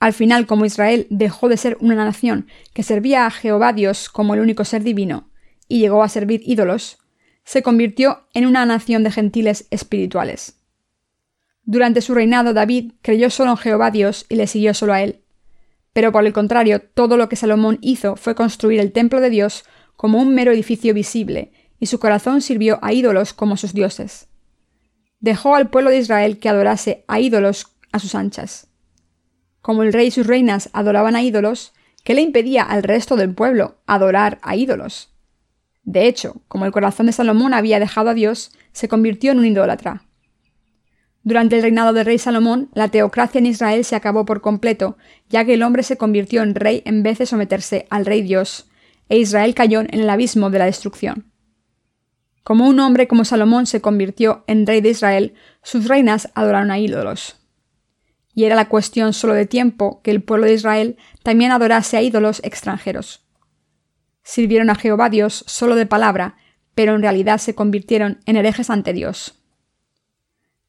Al 0.01 0.13
final, 0.13 0.47
como 0.47 0.65
Israel 0.65 1.07
dejó 1.11 1.49
de 1.49 1.57
ser 1.57 1.77
una 1.81 1.95
nación 1.95 2.47
que 2.73 2.83
servía 2.83 3.27
a 3.27 3.31
Jehová 3.31 3.73
Dios 3.73 4.09
como 4.09 4.35
el 4.35 4.41
único 4.41 4.65
ser 4.65 4.83
divino, 4.83 5.31
y 5.69 5.81
llegó 5.81 6.03
a 6.03 6.09
servir 6.09 6.43
ídolos, 6.45 6.99
se 7.45 7.63
convirtió 7.63 8.27
en 8.35 8.47
una 8.47 8.67
nación 8.67 9.03
de 9.03 9.11
gentiles 9.11 9.67
espirituales. 9.71 10.61
Durante 11.65 12.01
su 12.01 12.15
reinado, 12.15 12.55
David 12.55 12.93
creyó 13.03 13.31
solo 13.31 13.53
en 13.53 13.57
Jehová 13.57 13.91
Dios 13.91 14.27
y 14.29 14.37
le 14.37 14.47
siguió 14.47 14.75
solo 14.75 14.93
a 14.93 15.03
él. 15.03 15.21
Pero 15.99 16.13
por 16.13 16.25
el 16.25 16.33
contrario, 16.33 16.81
todo 16.81 17.17
lo 17.17 17.29
que 17.29 17.35
Salomón 17.35 17.79
hizo 17.81 18.15
fue 18.15 18.37
construir 18.37 18.79
el 18.79 18.93
templo 18.93 19.21
de 19.21 19.31
Dios 19.31 19.65
como 19.97 20.23
un 20.23 20.33
mero 20.33 20.53
edificio 20.53 20.95
visible, 20.95 21.51
y 21.81 21.87
su 21.87 21.99
corazón 21.99 22.41
sirvió 22.41 22.79
a 22.83 22.93
ídolos 22.93 23.33
como 23.33 23.57
sus 23.57 23.75
dioses. 23.75 24.29
Dejó 25.19 25.57
al 25.57 25.71
pueblo 25.71 25.91
de 25.91 25.99
Israel 25.99 26.39
que 26.39 26.49
adorase 26.49 27.05
a 27.09 27.19
ídolos 27.19 27.75
a 27.91 27.99
sus 27.99 28.15
anchas. 28.15 28.69
Como 29.61 29.83
el 29.83 29.93
rey 29.93 30.07
y 30.07 30.11
sus 30.13 30.29
reinas 30.29 30.71
adoraban 30.73 31.17
a 31.17 31.23
ídolos, 31.25 31.73
¿qué 32.05 32.15
le 32.15 32.23
impedía 32.23 32.63
al 32.63 32.85
resto 32.85 33.17
del 33.17 33.35
pueblo 33.35 33.79
adorar 33.89 34.39
a 34.43 34.55
ídolos? 34.55 35.13
De 35.83 36.07
hecho, 36.07 36.43
como 36.47 36.65
el 36.65 36.71
corazón 36.71 37.07
de 37.07 37.13
Salomón 37.13 37.55
había 37.55 37.81
dejado 37.81 38.11
a 38.11 38.15
Dios, 38.15 38.53
se 38.71 38.87
convirtió 38.87 39.33
en 39.33 39.41
un 39.41 39.47
idólatra. 39.47 40.05
Durante 41.23 41.57
el 41.57 41.63
reinado 41.63 41.93
del 41.93 42.07
rey 42.07 42.19
Salomón, 42.19 42.71
la 42.75 42.89
teocracia 42.89 43.39
en 43.39 43.47
Israel 43.47 43.85
se 43.85 43.97
acabó 43.97 44.25
por 44.25 44.41
completo, 44.41 44.97
ya 45.29 45.45
que 45.45 45.55
el 45.55 45.63
hombre 45.63 45.83
se 45.83 45.97
convirtió 45.97 46.43
en 46.43 46.55
rey 46.55 46.83
en 46.85 47.03
vez 47.03 47.19
de 47.19 47.27
someterse 47.27 47.87
al 47.91 48.07
rey 48.07 48.23
Dios, 48.23 48.71
e 49.09 49.19
Israel 49.19 49.55
cayó 49.55 49.81
en 49.81 49.89
el 49.93 50.09
abismo 50.09 50.51
de 50.51 50.59
la 50.59 50.67
destrucción. 50.67 51.33
Como 52.43 52.67
un 52.67 52.81
hombre 52.81 53.09
como 53.09 53.25
Salomón 53.25 53.67
se 53.67 53.81
convirtió 53.81 54.45
en 54.47 54.67
rey 54.67 54.81
de 54.81 54.91
Israel, 54.91 55.35
sus 55.63 55.87
reinas 55.87 56.31
adoraron 56.35 56.71
a 56.71 56.79
ídolos. 56.79 57.37
Y 58.33 58.45
era 58.45 58.55
la 58.55 58.69
cuestión 58.69 59.13
solo 59.13 59.35
de 59.35 59.47
tiempo 59.47 60.01
que 60.03 60.11
el 60.11 60.23
pueblo 60.23 60.47
de 60.47 60.55
Israel 60.55 60.97
también 61.23 61.51
adorase 61.51 61.97
a 61.97 62.03
ídolos 62.03 62.41
extranjeros. 62.45 63.27
Sirvieron 64.23 64.71
a 64.71 64.77
Jehová 64.77 65.11
Dios 65.11 65.45
solo 65.47 65.75
de 65.75 65.87
palabra, 65.87 66.37
pero 66.75 66.95
en 66.95 67.03
realidad 67.03 67.39
se 67.39 67.55
convirtieron 67.55 68.21
en 68.25 68.37
herejes 68.37 68.71
ante 68.71 68.93
Dios. 68.93 69.38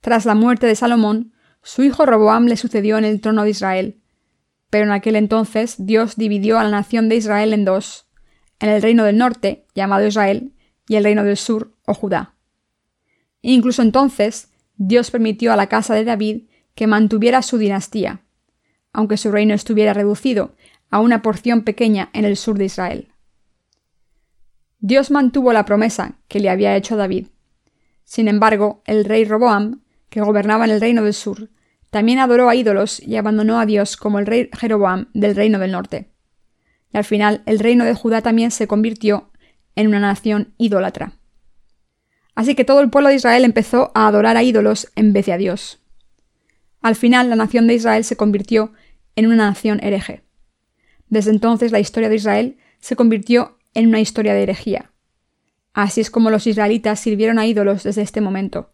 Tras 0.02 0.26
la 0.26 0.36
muerte 0.36 0.66
de 0.68 0.76
Salomón, 0.76 1.34
su 1.62 1.84
hijo 1.84 2.06
Roboam 2.06 2.46
le 2.46 2.58
sucedió 2.58 2.98
en 2.98 3.06
el 3.06 3.22
trono 3.22 3.44
de 3.44 3.50
Israel. 3.50 4.02
Pero 4.70 4.86
en 4.86 4.92
aquel 4.92 5.16
entonces 5.16 5.76
Dios 5.78 6.16
dividió 6.16 6.60
a 6.60 6.64
la 6.64 6.70
nación 6.70 7.10
de 7.10 7.16
Israel 7.16 7.54
en 7.54 7.66
dos, 7.66 8.08
en 8.60 8.70
el 8.70 8.82
reino 8.82 9.04
del 9.04 9.18
norte, 9.18 9.66
llamado 9.76 10.08
Israel, 10.08 10.54
y 10.88 10.96
el 10.96 11.04
reino 11.04 11.24
del 11.24 11.38
sur, 11.38 11.76
o 11.86 11.94
Judá. 11.94 12.36
incluso 13.42 13.82
entonces, 13.82 14.50
Dios 14.76 15.12
permitió 15.12 15.54
a 15.54 15.56
la 15.56 15.68
casa 15.68 15.94
de 15.94 16.04
David 16.04 16.50
que 16.76 16.88
mantuviera 16.88 17.42
su 17.42 17.58
dinastía, 17.58 18.24
aunque 18.94 19.18
su 19.18 19.32
reino 19.32 19.54
estuviera 19.54 19.94
reducido 19.94 20.56
a 20.90 21.00
una 21.00 21.22
porción 21.22 21.64
pequeña 21.64 22.10
en 22.14 22.26
el 22.26 22.38
sur 22.38 22.58
de 22.58 22.66
Israel. 22.66 23.10
Dios 24.80 25.12
mantuvo 25.12 25.52
la 25.52 25.66
promesa 25.66 26.20
que 26.28 26.40
le 26.40 26.50
había 26.50 26.76
hecho 26.76 26.96
a 26.96 26.98
David. 26.98 27.28
Sin 28.04 28.28
embargo, 28.28 28.82
el 28.86 29.06
rey 29.06 29.26
Roboam 29.26 29.82
que 30.10 30.22
gobernaba 30.22 30.66
en 30.66 30.72
el 30.72 30.82
reino 30.82 31.04
del 31.04 31.14
sur, 31.14 31.50
también 31.90 32.20
adoró 32.20 32.50
a 32.50 32.56
ídolos 32.56 33.00
y 33.00 33.16
abandonó 33.16 33.60
a 33.60 33.66
Dios 33.66 33.98
como 33.98 34.20
el 34.20 34.26
rey 34.26 34.50
Jeroboam 34.58 35.08
del 35.14 35.36
reino 35.36 35.60
del 35.60 35.72
norte. 35.72 36.12
Y 36.94 36.98
al 36.98 37.04
final 37.04 37.42
el 37.46 37.60
reino 37.60 37.86
de 37.86 37.94
Judá 37.94 38.22
también 38.22 38.52
se 38.52 38.68
convirtió 38.68 39.32
en 39.76 39.88
una 39.88 40.00
nación 40.00 40.54
idólatra. 40.58 41.14
Así 42.36 42.56
que 42.56 42.66
todo 42.66 42.82
el 42.82 42.90
pueblo 42.90 43.10
de 43.10 43.16
Israel 43.16 43.44
empezó 43.44 43.92
a 43.96 44.08
adorar 44.08 44.38
a 44.38 44.44
ídolos 44.44 44.92
en 44.96 45.14
vez 45.14 45.26
de 45.26 45.34
a 45.34 45.38
Dios. 45.38 45.82
Al 46.82 46.96
final 46.96 47.30
la 47.30 47.36
nación 47.36 47.68
de 47.68 47.74
Israel 47.74 48.04
se 48.04 48.16
convirtió 48.16 48.72
en 49.16 49.28
una 49.28 49.36
nación 49.36 49.80
hereje. 49.84 50.24
Desde 51.08 51.32
entonces 51.32 51.72
la 51.72 51.80
historia 51.80 52.10
de 52.10 52.16
Israel 52.16 52.58
se 52.80 52.96
convirtió 52.96 53.58
en 53.74 53.88
una 53.88 54.00
historia 54.00 54.34
de 54.34 54.44
herejía. 54.44 54.92
Así 55.74 56.02
es 56.02 56.10
como 56.10 56.30
los 56.30 56.48
israelitas 56.48 57.00
sirvieron 57.00 57.40
a 57.40 57.46
ídolos 57.46 57.84
desde 57.84 58.02
este 58.02 58.22
momento 58.22 58.72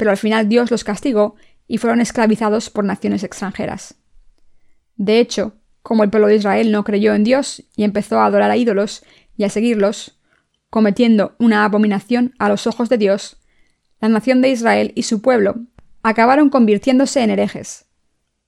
pero 0.00 0.12
al 0.12 0.16
final 0.16 0.48
Dios 0.48 0.70
los 0.70 0.82
castigó 0.82 1.34
y 1.68 1.76
fueron 1.76 2.00
esclavizados 2.00 2.70
por 2.70 2.86
naciones 2.86 3.22
extranjeras. 3.22 3.96
De 4.96 5.20
hecho, 5.20 5.52
como 5.82 6.04
el 6.04 6.08
pueblo 6.08 6.28
de 6.28 6.36
Israel 6.36 6.72
no 6.72 6.84
creyó 6.84 7.12
en 7.12 7.22
Dios 7.22 7.64
y 7.76 7.84
empezó 7.84 8.18
a 8.18 8.24
adorar 8.24 8.50
a 8.50 8.56
ídolos 8.56 9.04
y 9.36 9.44
a 9.44 9.50
seguirlos, 9.50 10.18
cometiendo 10.70 11.34
una 11.38 11.66
abominación 11.66 12.34
a 12.38 12.48
los 12.48 12.66
ojos 12.66 12.88
de 12.88 12.96
Dios, 12.96 13.36
la 14.00 14.08
nación 14.08 14.40
de 14.40 14.48
Israel 14.48 14.92
y 14.94 15.02
su 15.02 15.20
pueblo 15.20 15.56
acabaron 16.02 16.48
convirtiéndose 16.48 17.20
en 17.22 17.28
herejes. 17.28 17.84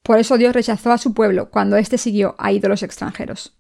Por 0.03 0.19
eso 0.19 0.39
Dios 0.39 0.55
rechazó 0.55 0.91
a 0.91 0.97
su 0.97 1.13
pueblo 1.13 1.51
cuando 1.51 1.77
éste 1.77 1.99
siguió 1.99 2.35
a 2.39 2.51
ídolos 2.51 2.83
extranjeros. 2.83 3.55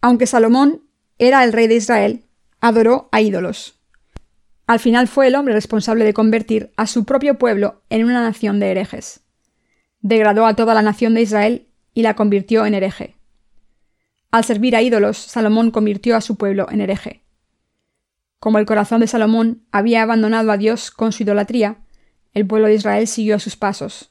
Aunque 0.00 0.28
Salomón 0.28 0.82
era 1.18 1.42
el 1.42 1.52
rey 1.52 1.66
de 1.66 1.74
Israel, 1.74 2.26
adoró 2.60 3.08
a 3.10 3.20
ídolos. 3.22 3.75
Al 4.66 4.80
final 4.80 5.06
fue 5.06 5.28
el 5.28 5.36
hombre 5.36 5.54
responsable 5.54 6.04
de 6.04 6.14
convertir 6.14 6.72
a 6.76 6.86
su 6.86 7.04
propio 7.04 7.38
pueblo 7.38 7.82
en 7.88 8.04
una 8.04 8.20
nación 8.20 8.58
de 8.58 8.70
herejes. 8.72 9.20
Degradó 10.00 10.44
a 10.46 10.54
toda 10.54 10.74
la 10.74 10.82
nación 10.82 11.14
de 11.14 11.22
Israel 11.22 11.68
y 11.94 12.02
la 12.02 12.14
convirtió 12.14 12.66
en 12.66 12.74
hereje. 12.74 13.16
Al 14.32 14.44
servir 14.44 14.74
a 14.74 14.82
ídolos, 14.82 15.16
Salomón 15.16 15.70
convirtió 15.70 16.16
a 16.16 16.20
su 16.20 16.36
pueblo 16.36 16.66
en 16.70 16.80
hereje. 16.80 17.22
Como 18.40 18.58
el 18.58 18.66
corazón 18.66 19.00
de 19.00 19.06
Salomón 19.06 19.62
había 19.70 20.02
abandonado 20.02 20.50
a 20.50 20.56
Dios 20.56 20.90
con 20.90 21.12
su 21.12 21.22
idolatría, 21.22 21.78
el 22.34 22.46
pueblo 22.46 22.66
de 22.66 22.74
Israel 22.74 23.06
siguió 23.06 23.38
sus 23.38 23.56
pasos. 23.56 24.10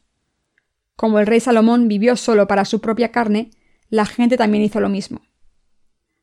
Como 0.96 1.20
el 1.20 1.28
rey 1.28 1.42
Salomón 1.42 1.88
vivió 1.90 2.16
solo 2.16 2.48
para 2.48 2.66
su 2.66 2.80
propia 2.80 3.12
carne, 3.12 3.52
la 3.90 4.06
gente 4.06 4.38
también 4.38 4.64
hizo 4.64 4.80
lo 4.80 4.90
mismo. 4.90 5.22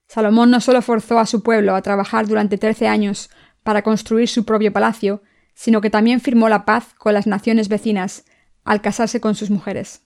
Salomón 0.08 0.50
no 0.50 0.60
solo 0.60 0.82
forzó 0.82 1.18
a 1.18 1.26
su 1.26 1.42
pueblo 1.42 1.74
a 1.74 1.82
trabajar 1.82 2.26
durante 2.26 2.58
trece 2.58 2.88
años 2.88 3.30
para 3.62 3.82
construir 3.82 4.28
su 4.28 4.44
propio 4.44 4.72
palacio, 4.72 5.22
sino 5.54 5.80
que 5.80 5.90
también 5.90 6.20
firmó 6.20 6.48
la 6.48 6.64
paz 6.64 6.94
con 6.98 7.14
las 7.14 7.26
naciones 7.26 7.68
vecinas 7.68 8.24
al 8.64 8.80
casarse 8.80 9.20
con 9.20 9.34
sus 9.34 9.50
mujeres. 9.50 10.02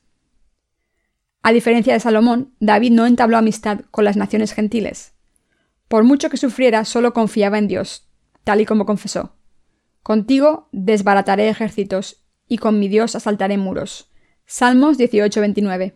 A 1.42 1.52
diferencia 1.52 1.92
de 1.92 2.00
Salomón, 2.00 2.54
David 2.58 2.92
no 2.92 3.06
entabló 3.06 3.36
amistad 3.36 3.80
con 3.90 4.04
las 4.04 4.16
naciones 4.16 4.52
gentiles. 4.52 5.12
Por 5.88 6.02
mucho 6.02 6.28
que 6.28 6.36
sufriera, 6.36 6.84
solo 6.84 7.12
confiaba 7.12 7.58
en 7.58 7.68
Dios, 7.68 8.08
tal 8.42 8.60
y 8.60 8.66
como 8.66 8.86
confesó. 8.86 9.36
Contigo 10.02 10.68
desbarataré 10.72 11.48
ejércitos, 11.48 12.24
y 12.48 12.58
con 12.58 12.80
mi 12.80 12.88
Dios 12.88 13.14
asaltaré 13.14 13.58
muros. 13.58 14.10
Salmos 14.44 14.98
18:29. 14.98 15.94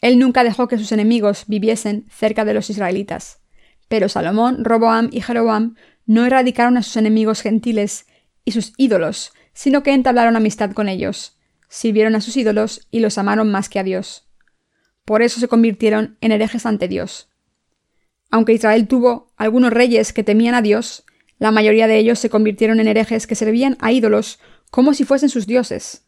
Él 0.00 0.18
nunca 0.18 0.44
dejó 0.44 0.68
que 0.68 0.78
sus 0.78 0.92
enemigos 0.92 1.44
viviesen 1.46 2.06
cerca 2.10 2.44
de 2.44 2.54
los 2.54 2.70
israelitas. 2.70 3.40
Pero 3.88 4.08
Salomón, 4.08 4.64
Roboam 4.64 5.08
y 5.12 5.20
Jeroboam 5.20 5.76
no 6.06 6.24
erradicaron 6.24 6.76
a 6.76 6.82
sus 6.82 6.96
enemigos 6.96 7.42
gentiles 7.42 8.06
y 8.44 8.52
sus 8.52 8.72
ídolos, 8.76 9.32
sino 9.52 9.82
que 9.82 9.92
entablaron 9.92 10.36
amistad 10.36 10.72
con 10.72 10.88
ellos, 10.88 11.36
sirvieron 11.68 12.14
a 12.14 12.20
sus 12.20 12.36
ídolos 12.36 12.86
y 12.90 13.00
los 13.00 13.18
amaron 13.18 13.50
más 13.50 13.68
que 13.68 13.78
a 13.78 13.82
Dios. 13.82 14.26
Por 15.04 15.22
eso 15.22 15.40
se 15.40 15.48
convirtieron 15.48 16.16
en 16.20 16.32
herejes 16.32 16.66
ante 16.66 16.88
Dios. 16.88 17.28
Aunque 18.30 18.52
Israel 18.52 18.88
tuvo 18.88 19.32
algunos 19.36 19.72
reyes 19.72 20.12
que 20.12 20.24
temían 20.24 20.54
a 20.54 20.62
Dios, 20.62 21.04
la 21.38 21.50
mayoría 21.50 21.86
de 21.86 21.98
ellos 21.98 22.18
se 22.18 22.30
convirtieron 22.30 22.80
en 22.80 22.88
herejes 22.88 23.26
que 23.26 23.34
servían 23.34 23.76
a 23.80 23.92
ídolos 23.92 24.38
como 24.70 24.94
si 24.94 25.04
fuesen 25.04 25.28
sus 25.28 25.46
dioses. 25.46 26.04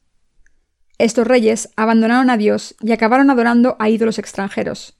Estos 0.98 1.26
reyes 1.26 1.70
abandonaron 1.76 2.28
a 2.30 2.36
Dios 2.36 2.74
y 2.80 2.92
acabaron 2.92 3.30
adorando 3.30 3.76
a 3.78 3.88
ídolos 3.88 4.18
extranjeros. 4.18 4.98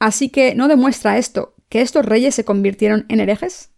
Así 0.00 0.28
que 0.28 0.54
¿no 0.54 0.66
demuestra 0.66 1.18
esto 1.18 1.54
que 1.68 1.82
estos 1.82 2.04
reyes 2.04 2.34
se 2.34 2.44
convirtieron 2.44 3.06
en 3.08 3.20
herejes? 3.20 3.73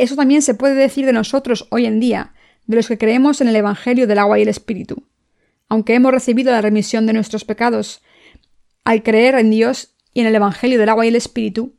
Eso 0.00 0.16
también 0.16 0.40
se 0.40 0.54
puede 0.54 0.76
decir 0.76 1.04
de 1.04 1.12
nosotros 1.12 1.68
hoy 1.68 1.84
en 1.84 2.00
día, 2.00 2.32
de 2.66 2.76
los 2.76 2.88
que 2.88 2.96
creemos 2.96 3.42
en 3.42 3.48
el 3.48 3.56
Evangelio 3.56 4.06
del 4.06 4.18
agua 4.18 4.38
y 4.38 4.42
el 4.42 4.48
Espíritu. 4.48 5.06
Aunque 5.68 5.94
hemos 5.94 6.10
recibido 6.10 6.52
la 6.52 6.62
remisión 6.62 7.04
de 7.04 7.12
nuestros 7.12 7.44
pecados, 7.44 8.00
al 8.82 9.02
creer 9.02 9.34
en 9.34 9.50
Dios 9.50 9.94
y 10.14 10.22
en 10.22 10.26
el 10.26 10.34
Evangelio 10.34 10.78
del 10.78 10.88
agua 10.88 11.04
y 11.04 11.08
el 11.08 11.16
Espíritu, 11.16 11.76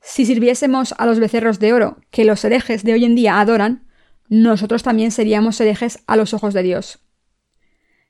si 0.00 0.26
sirviésemos 0.26 0.96
a 0.98 1.06
los 1.06 1.20
becerros 1.20 1.60
de 1.60 1.72
oro 1.72 1.98
que 2.10 2.24
los 2.24 2.44
herejes 2.44 2.82
de 2.82 2.94
hoy 2.94 3.04
en 3.04 3.14
día 3.14 3.38
adoran, 3.38 3.86
nosotros 4.28 4.82
también 4.82 5.12
seríamos 5.12 5.60
herejes 5.60 6.00
a 6.08 6.16
los 6.16 6.34
ojos 6.34 6.54
de 6.54 6.64
Dios. 6.64 6.98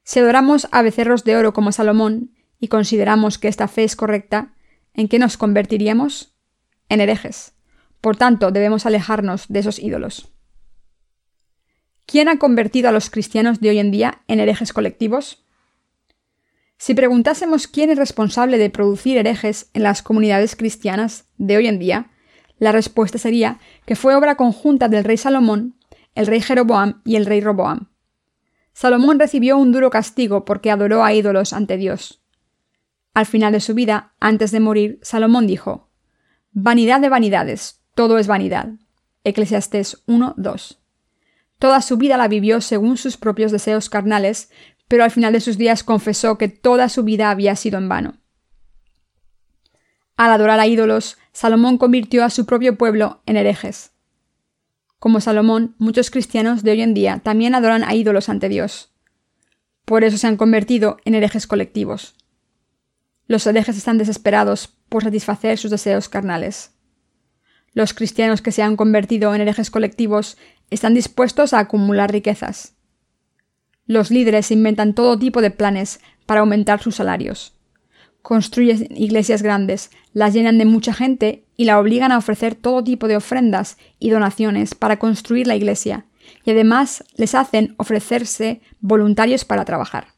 Si 0.04 0.20
adoramos 0.20 0.68
a 0.72 0.80
becerros 0.80 1.22
de 1.24 1.36
oro 1.36 1.52
como 1.52 1.70
Salomón 1.70 2.30
y 2.58 2.68
consideramos 2.68 3.36
que 3.36 3.48
esta 3.48 3.68
fe 3.68 3.84
es 3.84 3.94
correcta, 3.94 4.54
¿en 4.94 5.06
qué 5.06 5.18
nos 5.18 5.36
convertiríamos? 5.36 6.34
En 6.88 7.02
herejes. 7.02 7.59
Por 8.00 8.16
tanto, 8.16 8.50
debemos 8.50 8.86
alejarnos 8.86 9.46
de 9.48 9.58
esos 9.60 9.78
ídolos. 9.78 10.32
¿Quién 12.06 12.28
ha 12.28 12.38
convertido 12.38 12.88
a 12.88 12.92
los 12.92 13.10
cristianos 13.10 13.60
de 13.60 13.70
hoy 13.70 13.78
en 13.78 13.90
día 13.90 14.22
en 14.26 14.40
herejes 14.40 14.72
colectivos? 14.72 15.44
Si 16.76 16.94
preguntásemos 16.94 17.66
quién 17.66 17.90
es 17.90 17.98
responsable 17.98 18.58
de 18.58 18.70
producir 18.70 19.18
herejes 19.18 19.70
en 19.74 19.82
las 19.82 20.02
comunidades 20.02 20.56
cristianas 20.56 21.26
de 21.36 21.58
hoy 21.58 21.66
en 21.66 21.78
día, 21.78 22.10
la 22.58 22.72
respuesta 22.72 23.18
sería 23.18 23.58
que 23.86 23.96
fue 23.96 24.14
obra 24.14 24.36
conjunta 24.36 24.88
del 24.88 25.04
rey 25.04 25.16
Salomón, 25.16 25.76
el 26.14 26.26
rey 26.26 26.40
Jeroboam 26.40 27.02
y 27.04 27.16
el 27.16 27.26
rey 27.26 27.40
Roboam. 27.40 27.90
Salomón 28.72 29.18
recibió 29.18 29.58
un 29.58 29.72
duro 29.72 29.90
castigo 29.90 30.44
porque 30.44 30.70
adoró 30.70 31.04
a 31.04 31.12
ídolos 31.12 31.52
ante 31.52 31.76
Dios. 31.76 32.22
Al 33.14 33.26
final 33.26 33.52
de 33.52 33.60
su 33.60 33.74
vida, 33.74 34.14
antes 34.20 34.50
de 34.50 34.60
morir, 34.60 34.98
Salomón 35.02 35.46
dijo, 35.46 35.90
Vanidad 36.52 37.00
de 37.00 37.08
vanidades, 37.08 37.79
todo 38.00 38.16
es 38.16 38.28
vanidad. 38.28 38.70
Eclesiastés 39.24 40.02
1, 40.06 40.34
Toda 41.58 41.82
su 41.82 41.98
vida 41.98 42.16
la 42.16 42.28
vivió 42.28 42.62
según 42.62 42.96
sus 42.96 43.18
propios 43.18 43.52
deseos 43.52 43.90
carnales, 43.90 44.50
pero 44.88 45.04
al 45.04 45.10
final 45.10 45.34
de 45.34 45.40
sus 45.40 45.58
días 45.58 45.84
confesó 45.84 46.38
que 46.38 46.48
toda 46.48 46.88
su 46.88 47.04
vida 47.04 47.28
había 47.28 47.54
sido 47.56 47.76
en 47.76 47.90
vano. 47.90 48.14
Al 50.16 50.32
adorar 50.32 50.58
a 50.60 50.66
ídolos, 50.66 51.18
Salomón 51.32 51.76
convirtió 51.76 52.24
a 52.24 52.30
su 52.30 52.46
propio 52.46 52.78
pueblo 52.78 53.20
en 53.26 53.36
herejes. 53.36 53.92
Como 54.98 55.20
Salomón, 55.20 55.74
muchos 55.76 56.10
cristianos 56.10 56.62
de 56.62 56.70
hoy 56.70 56.80
en 56.80 56.94
día 56.94 57.20
también 57.22 57.54
adoran 57.54 57.84
a 57.84 57.94
ídolos 57.94 58.30
ante 58.30 58.48
Dios. 58.48 58.94
Por 59.84 60.04
eso 60.04 60.16
se 60.16 60.26
han 60.26 60.38
convertido 60.38 60.96
en 61.04 61.16
herejes 61.16 61.46
colectivos. 61.46 62.14
Los 63.26 63.46
herejes 63.46 63.76
están 63.76 63.98
desesperados 63.98 64.68
por 64.88 65.04
satisfacer 65.04 65.58
sus 65.58 65.70
deseos 65.70 66.08
carnales. 66.08 66.72
Los 67.72 67.94
cristianos 67.94 68.42
que 68.42 68.52
se 68.52 68.62
han 68.62 68.76
convertido 68.76 69.34
en 69.34 69.40
herejes 69.40 69.70
colectivos 69.70 70.36
están 70.70 70.94
dispuestos 70.94 71.52
a 71.52 71.60
acumular 71.60 72.10
riquezas. 72.10 72.74
Los 73.86 74.10
líderes 74.10 74.50
inventan 74.50 74.94
todo 74.94 75.18
tipo 75.18 75.40
de 75.40 75.50
planes 75.50 76.00
para 76.26 76.40
aumentar 76.40 76.82
sus 76.82 76.96
salarios. 76.96 77.54
Construyen 78.22 78.86
iglesias 78.96 79.42
grandes, 79.42 79.90
las 80.12 80.34
llenan 80.34 80.58
de 80.58 80.64
mucha 80.64 80.92
gente 80.92 81.44
y 81.56 81.64
la 81.64 81.78
obligan 81.78 82.12
a 82.12 82.18
ofrecer 82.18 82.54
todo 82.54 82.84
tipo 82.84 83.08
de 83.08 83.16
ofrendas 83.16 83.78
y 83.98 84.10
donaciones 84.10 84.74
para 84.74 84.98
construir 84.98 85.46
la 85.46 85.56
iglesia, 85.56 86.06
y 86.44 86.50
además 86.50 87.04
les 87.16 87.34
hacen 87.34 87.74
ofrecerse 87.78 88.60
voluntarios 88.80 89.44
para 89.44 89.64
trabajar. 89.64 90.08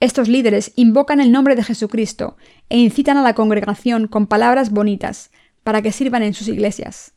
Estos 0.00 0.28
líderes 0.28 0.72
invocan 0.76 1.20
el 1.20 1.30
nombre 1.30 1.54
de 1.54 1.62
Jesucristo 1.62 2.36
e 2.70 2.78
incitan 2.78 3.18
a 3.18 3.22
la 3.22 3.34
congregación 3.34 4.08
con 4.08 4.26
palabras 4.26 4.70
bonitas 4.70 5.30
para 5.70 5.82
que 5.82 5.92
sirvan 5.92 6.24
en 6.24 6.34
sus 6.34 6.48
iglesias. 6.48 7.12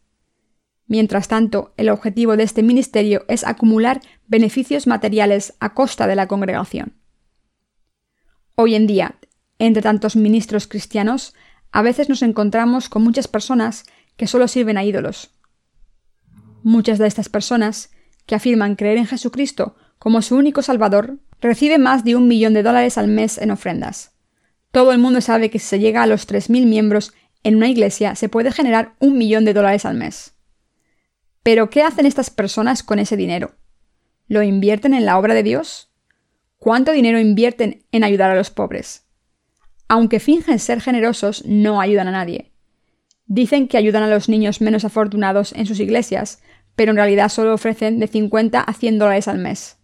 Mientras 0.86 1.28
tanto, 1.28 1.74
el 1.76 1.90
objetivo 1.90 2.38
de 2.38 2.44
este 2.44 2.62
ministerio 2.62 3.26
es 3.28 3.44
acumular 3.44 4.00
beneficios 4.28 4.86
materiales 4.86 5.56
a 5.60 5.74
costa 5.74 6.06
de 6.06 6.16
la 6.16 6.28
congregación. 6.28 6.94
Hoy 8.54 8.76
en 8.76 8.86
día, 8.86 9.16
entre 9.58 9.82
tantos 9.82 10.16
ministros 10.16 10.68
cristianos, 10.68 11.34
a 11.72 11.82
veces 11.82 12.10
nos 12.10 12.22
encontramos 12.22 12.90
con 12.90 13.04
muchas 13.04 13.28
personas 13.28 13.86
que 14.18 14.28
solo 14.28 14.48
sirven 14.48 14.78
a 14.78 14.84
ídolos. 14.84 15.32
Muchas 16.62 17.00
de 17.00 17.08
estas 17.08 17.30
personas, 17.30 17.90
que 18.28 18.36
afirman 18.36 18.76
creer 18.76 19.00
en 19.00 19.08
Jesucristo 19.08 19.78
como 19.98 20.22
su 20.22 20.36
único 20.36 20.62
Salvador, 20.62 21.18
reciben 21.42 21.82
más 21.82 22.04
de 22.04 22.16
un 22.16 22.28
millón 22.28 22.54
de 22.54 22.62
dólares 22.62 23.00
al 23.00 23.08
mes 23.08 23.40
en 23.40 23.50
ofrendas. 23.50 24.12
Todo 24.70 24.92
el 24.92 25.00
mundo 25.00 25.22
sabe 25.22 25.50
que 25.50 25.58
si 25.58 25.66
se 25.66 25.80
llega 25.80 26.04
a 26.04 26.08
los 26.08 26.28
3.000 26.28 26.68
miembros 26.68 27.14
en 27.44 27.56
una 27.56 27.70
iglesia 27.70 28.16
se 28.16 28.30
puede 28.30 28.52
generar 28.52 28.96
un 29.00 29.18
millón 29.18 29.46
de 29.46 29.54
dólares 29.54 29.86
al 29.86 29.96
mes. 29.96 30.34
Pero 31.44 31.70
¿qué 31.70 31.84
hacen 31.84 32.06
estas 32.06 32.30
personas 32.30 32.84
con 32.84 33.00
ese 33.00 33.18
dinero? 33.18 33.56
¿Lo 34.28 34.42
invierten 34.44 34.94
en 34.94 35.06
la 35.06 35.18
obra 35.18 35.34
de 35.34 35.44
Dios? 35.44 35.92
¿Cuánto 36.58 36.94
dinero 36.94 37.20
invierten 37.20 37.86
en 37.92 38.06
ayudar 38.06 38.32
a 38.32 38.36
los 38.36 38.50
pobres? 38.50 39.06
Aunque 39.90 40.22
fingen 40.22 40.60
ser 40.60 40.80
generosos, 40.80 41.44
no 41.46 41.82
ayudan 41.82 42.08
a 42.08 42.12
nadie. 42.12 42.54
Dicen 43.26 43.68
que 43.68 43.78
ayudan 43.78 44.04
a 44.04 44.08
los 44.08 44.30
niños 44.30 44.62
menos 44.62 44.86
afortunados 44.86 45.52
en 45.54 45.66
sus 45.66 45.80
iglesias, 45.82 46.42
pero 46.76 46.92
en 46.92 46.98
realidad 46.98 47.30
solo 47.30 47.54
ofrecen 47.54 48.00
de 48.00 48.08
50 48.08 48.62
a 48.62 48.74
100 48.74 49.00
dólares 49.00 49.28
al 49.28 49.40
mes. 49.40 49.78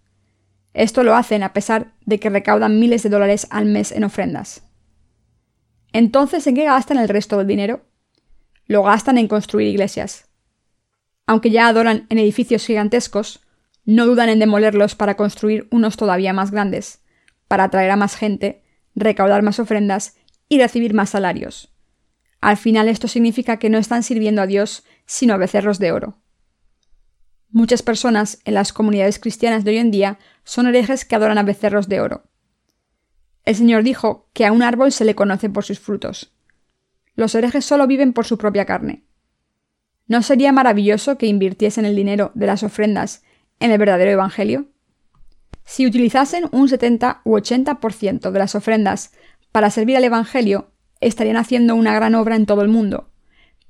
Esto 0.74 1.04
lo 1.04 1.16
hacen 1.16 1.44
a 1.44 1.52
pesar 1.52 1.94
de 2.06 2.20
que 2.20 2.30
recaudan 2.30 2.80
miles 2.80 3.04
de 3.04 3.10
dólares 3.10 3.48
al 3.50 3.66
mes 3.66 3.92
en 3.92 4.06
ofrendas. 4.06 4.69
Entonces, 5.94 6.46
¿en 6.48 6.56
qué 6.56 6.66
gastan 6.66 6.98
el 6.98 7.10
resto 7.10 7.38
del 7.38 7.48
dinero? 7.48 7.82
Lo 8.66 8.84
gastan 8.84 9.18
en 9.18 9.28
construir 9.28 9.68
iglesias. 9.68 10.28
Aunque 11.26 11.52
ya 11.52 11.68
adoran 11.68 12.06
en 12.10 12.20
edificios 12.20 12.66
gigantescos, 12.66 13.42
no 13.86 14.06
dudan 14.06 14.30
en 14.30 14.40
demolerlos 14.40 14.96
para 14.96 15.16
construir 15.16 15.68
unos 15.72 15.98
todavía 15.98 16.34
más 16.34 16.52
grandes, 16.52 17.02
para 17.48 17.66
atraer 17.66 17.92
a 17.92 17.96
más 17.96 18.16
gente, 18.16 18.64
recaudar 18.96 19.42
más 19.42 19.60
ofrendas 19.60 20.16
y 20.48 20.60
recibir 20.60 20.94
más 20.94 21.10
salarios. 21.10 21.74
Al 22.42 22.58
final 22.58 22.88
esto 22.88 23.08
significa 23.08 23.58
que 23.58 23.70
no 23.70 23.78
están 23.78 24.04
sirviendo 24.04 24.42
a 24.42 24.48
Dios, 24.48 24.84
sino 25.06 25.34
a 25.34 25.38
becerros 25.38 25.80
de 25.80 25.92
oro. 25.92 26.18
Muchas 27.52 27.82
personas 27.82 28.40
en 28.46 28.54
las 28.54 28.72
comunidades 28.72 29.18
cristianas 29.18 29.64
de 29.64 29.72
hoy 29.72 29.78
en 29.78 29.92
día 29.92 30.20
son 30.44 30.68
herejes 30.68 31.04
que 31.04 31.16
adoran 31.16 31.40
a 31.40 31.44
becerros 31.44 31.90
de 31.90 32.00
oro. 32.00 32.29
El 33.50 33.56
Señor 33.56 33.82
dijo 33.82 34.30
que 34.34 34.46
a 34.46 34.52
un 34.52 34.62
árbol 34.62 34.92
se 34.92 35.06
le 35.06 35.16
conoce 35.16 35.50
por 35.50 35.66
sus 35.66 35.80
frutos. 35.80 36.32
Los 37.16 37.34
herejes 37.34 37.66
solo 37.66 37.88
viven 37.88 38.14
por 38.14 38.28
su 38.28 38.38
propia 38.38 38.66
carne. 38.66 39.06
¿No 40.06 40.22
sería 40.22 40.52
maravilloso 40.52 41.18
que 41.18 41.26
invirtiesen 41.26 41.84
el 41.84 41.96
dinero 41.96 42.30
de 42.36 42.46
las 42.46 42.62
ofrendas 42.62 43.24
en 43.60 43.72
el 43.72 43.80
verdadero 43.80 44.12
Evangelio? 44.12 44.68
Si 45.66 45.88
utilizasen 45.88 46.44
un 46.52 46.70
70 46.70 47.22
u 47.24 47.38
80% 47.38 48.30
de 48.30 48.38
las 48.38 48.54
ofrendas 48.54 49.14
para 49.52 49.72
servir 49.72 49.98
al 49.98 50.04
Evangelio, 50.04 50.70
estarían 51.02 51.38
haciendo 51.38 51.74
una 51.74 51.96
gran 51.96 52.14
obra 52.14 52.36
en 52.36 52.46
todo 52.46 52.62
el 52.62 52.68
mundo. 52.68 53.10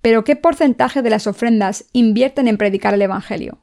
Pero 0.02 0.26
¿qué 0.26 0.36
porcentaje 0.36 1.02
de 1.02 1.10
las 1.10 1.26
ofrendas 1.26 1.86
invierten 1.94 2.50
en 2.50 2.58
predicar 2.58 2.96
el 2.96 3.02
Evangelio? 3.02 3.60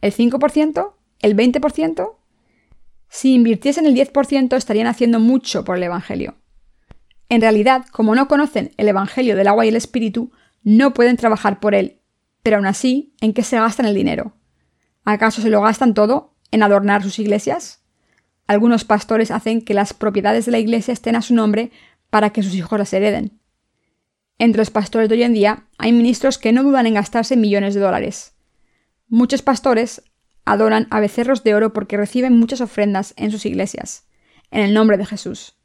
¿El 0.00 0.14
5%? 0.14 0.92
¿El 1.18 1.36
20%? 1.36 2.19
Si 3.10 3.34
invirtiesen 3.34 3.86
el 3.86 3.94
10% 3.94 4.56
estarían 4.56 4.86
haciendo 4.86 5.18
mucho 5.18 5.64
por 5.64 5.76
el 5.76 5.82
Evangelio. 5.82 6.36
En 7.28 7.40
realidad, 7.40 7.84
como 7.90 8.14
no 8.14 8.28
conocen 8.28 8.72
el 8.76 8.88
Evangelio 8.88 9.36
del 9.36 9.48
agua 9.48 9.66
y 9.66 9.68
el 9.68 9.76
Espíritu, 9.76 10.30
no 10.62 10.94
pueden 10.94 11.16
trabajar 11.16 11.58
por 11.58 11.74
él. 11.74 11.98
Pero 12.42 12.56
aún 12.56 12.66
así, 12.66 13.14
¿en 13.20 13.32
qué 13.32 13.42
se 13.42 13.58
gastan 13.58 13.86
el 13.86 13.94
dinero? 13.94 14.36
¿Acaso 15.04 15.42
se 15.42 15.50
lo 15.50 15.60
gastan 15.60 15.92
todo 15.92 16.36
en 16.52 16.62
adornar 16.62 17.02
sus 17.02 17.18
iglesias? 17.18 17.82
Algunos 18.46 18.84
pastores 18.84 19.32
hacen 19.32 19.62
que 19.62 19.74
las 19.74 19.92
propiedades 19.92 20.46
de 20.46 20.52
la 20.52 20.58
iglesia 20.58 20.92
estén 20.92 21.16
a 21.16 21.22
su 21.22 21.34
nombre 21.34 21.72
para 22.10 22.30
que 22.30 22.44
sus 22.44 22.54
hijos 22.54 22.78
las 22.78 22.92
hereden. 22.92 23.40
Entre 24.38 24.58
los 24.60 24.70
pastores 24.70 25.08
de 25.08 25.16
hoy 25.16 25.24
en 25.24 25.34
día 25.34 25.64
hay 25.78 25.92
ministros 25.92 26.38
que 26.38 26.52
no 26.52 26.62
dudan 26.62 26.86
en 26.86 26.94
gastarse 26.94 27.36
millones 27.36 27.74
de 27.74 27.80
dólares. 27.80 28.34
Muchos 29.08 29.42
pastores 29.42 30.02
adoran 30.50 30.88
a 30.90 30.98
becerros 30.98 31.44
de 31.44 31.54
oro 31.54 31.72
porque 31.72 31.96
reciben 31.96 32.36
muchas 32.36 32.60
ofrendas 32.60 33.14
en 33.16 33.30
sus 33.30 33.46
iglesias, 33.46 34.08
en 34.50 34.62
el 34.62 34.74
nombre 34.74 34.96
de 34.96 35.06
Jesús. 35.06 35.56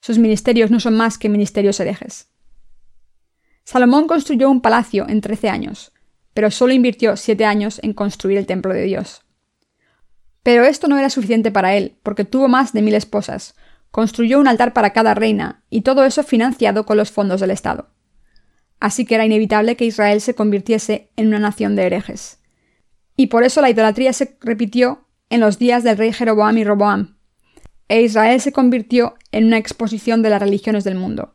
Sus 0.00 0.18
ministerios 0.18 0.72
no 0.72 0.80
son 0.80 0.96
más 0.96 1.16
que 1.16 1.28
ministerios 1.28 1.78
herejes. 1.78 2.28
Salomón 3.62 4.08
construyó 4.08 4.50
un 4.50 4.62
palacio 4.62 5.08
en 5.08 5.20
trece 5.20 5.48
años, 5.48 5.92
pero 6.34 6.50
solo 6.50 6.72
invirtió 6.72 7.16
siete 7.16 7.44
años 7.44 7.78
en 7.84 7.92
construir 7.92 8.36
el 8.38 8.46
templo 8.46 8.74
de 8.74 8.82
Dios. 8.82 9.22
Pero 10.42 10.64
esto 10.64 10.88
no 10.88 10.98
era 10.98 11.08
suficiente 11.08 11.52
para 11.52 11.76
él, 11.76 11.96
porque 12.02 12.24
tuvo 12.24 12.48
más 12.48 12.72
de 12.72 12.82
mil 12.82 12.94
esposas, 12.94 13.54
construyó 13.92 14.40
un 14.40 14.48
altar 14.48 14.72
para 14.72 14.92
cada 14.92 15.14
reina, 15.14 15.62
y 15.70 15.82
todo 15.82 16.04
eso 16.04 16.24
financiado 16.24 16.84
con 16.84 16.96
los 16.96 17.12
fondos 17.12 17.40
del 17.40 17.52
Estado. 17.52 17.90
Así 18.80 19.04
que 19.04 19.14
era 19.14 19.26
inevitable 19.26 19.76
que 19.76 19.84
Israel 19.84 20.20
se 20.20 20.34
convirtiese 20.34 21.12
en 21.14 21.28
una 21.28 21.38
nación 21.38 21.76
de 21.76 21.84
herejes 21.84 22.39
y 23.20 23.26
por 23.26 23.44
eso 23.44 23.60
la 23.60 23.68
idolatría 23.68 24.14
se 24.14 24.38
repitió 24.40 25.06
en 25.28 25.40
los 25.40 25.58
días 25.58 25.84
del 25.84 25.98
rey 25.98 26.10
Jeroboam 26.10 26.56
y 26.56 26.64
Roboam, 26.64 27.18
e 27.86 28.00
Israel 28.00 28.40
se 28.40 28.50
convirtió 28.50 29.14
en 29.30 29.44
una 29.44 29.58
exposición 29.58 30.22
de 30.22 30.30
las 30.30 30.40
religiones 30.40 30.84
del 30.84 30.94
mundo. 30.94 31.34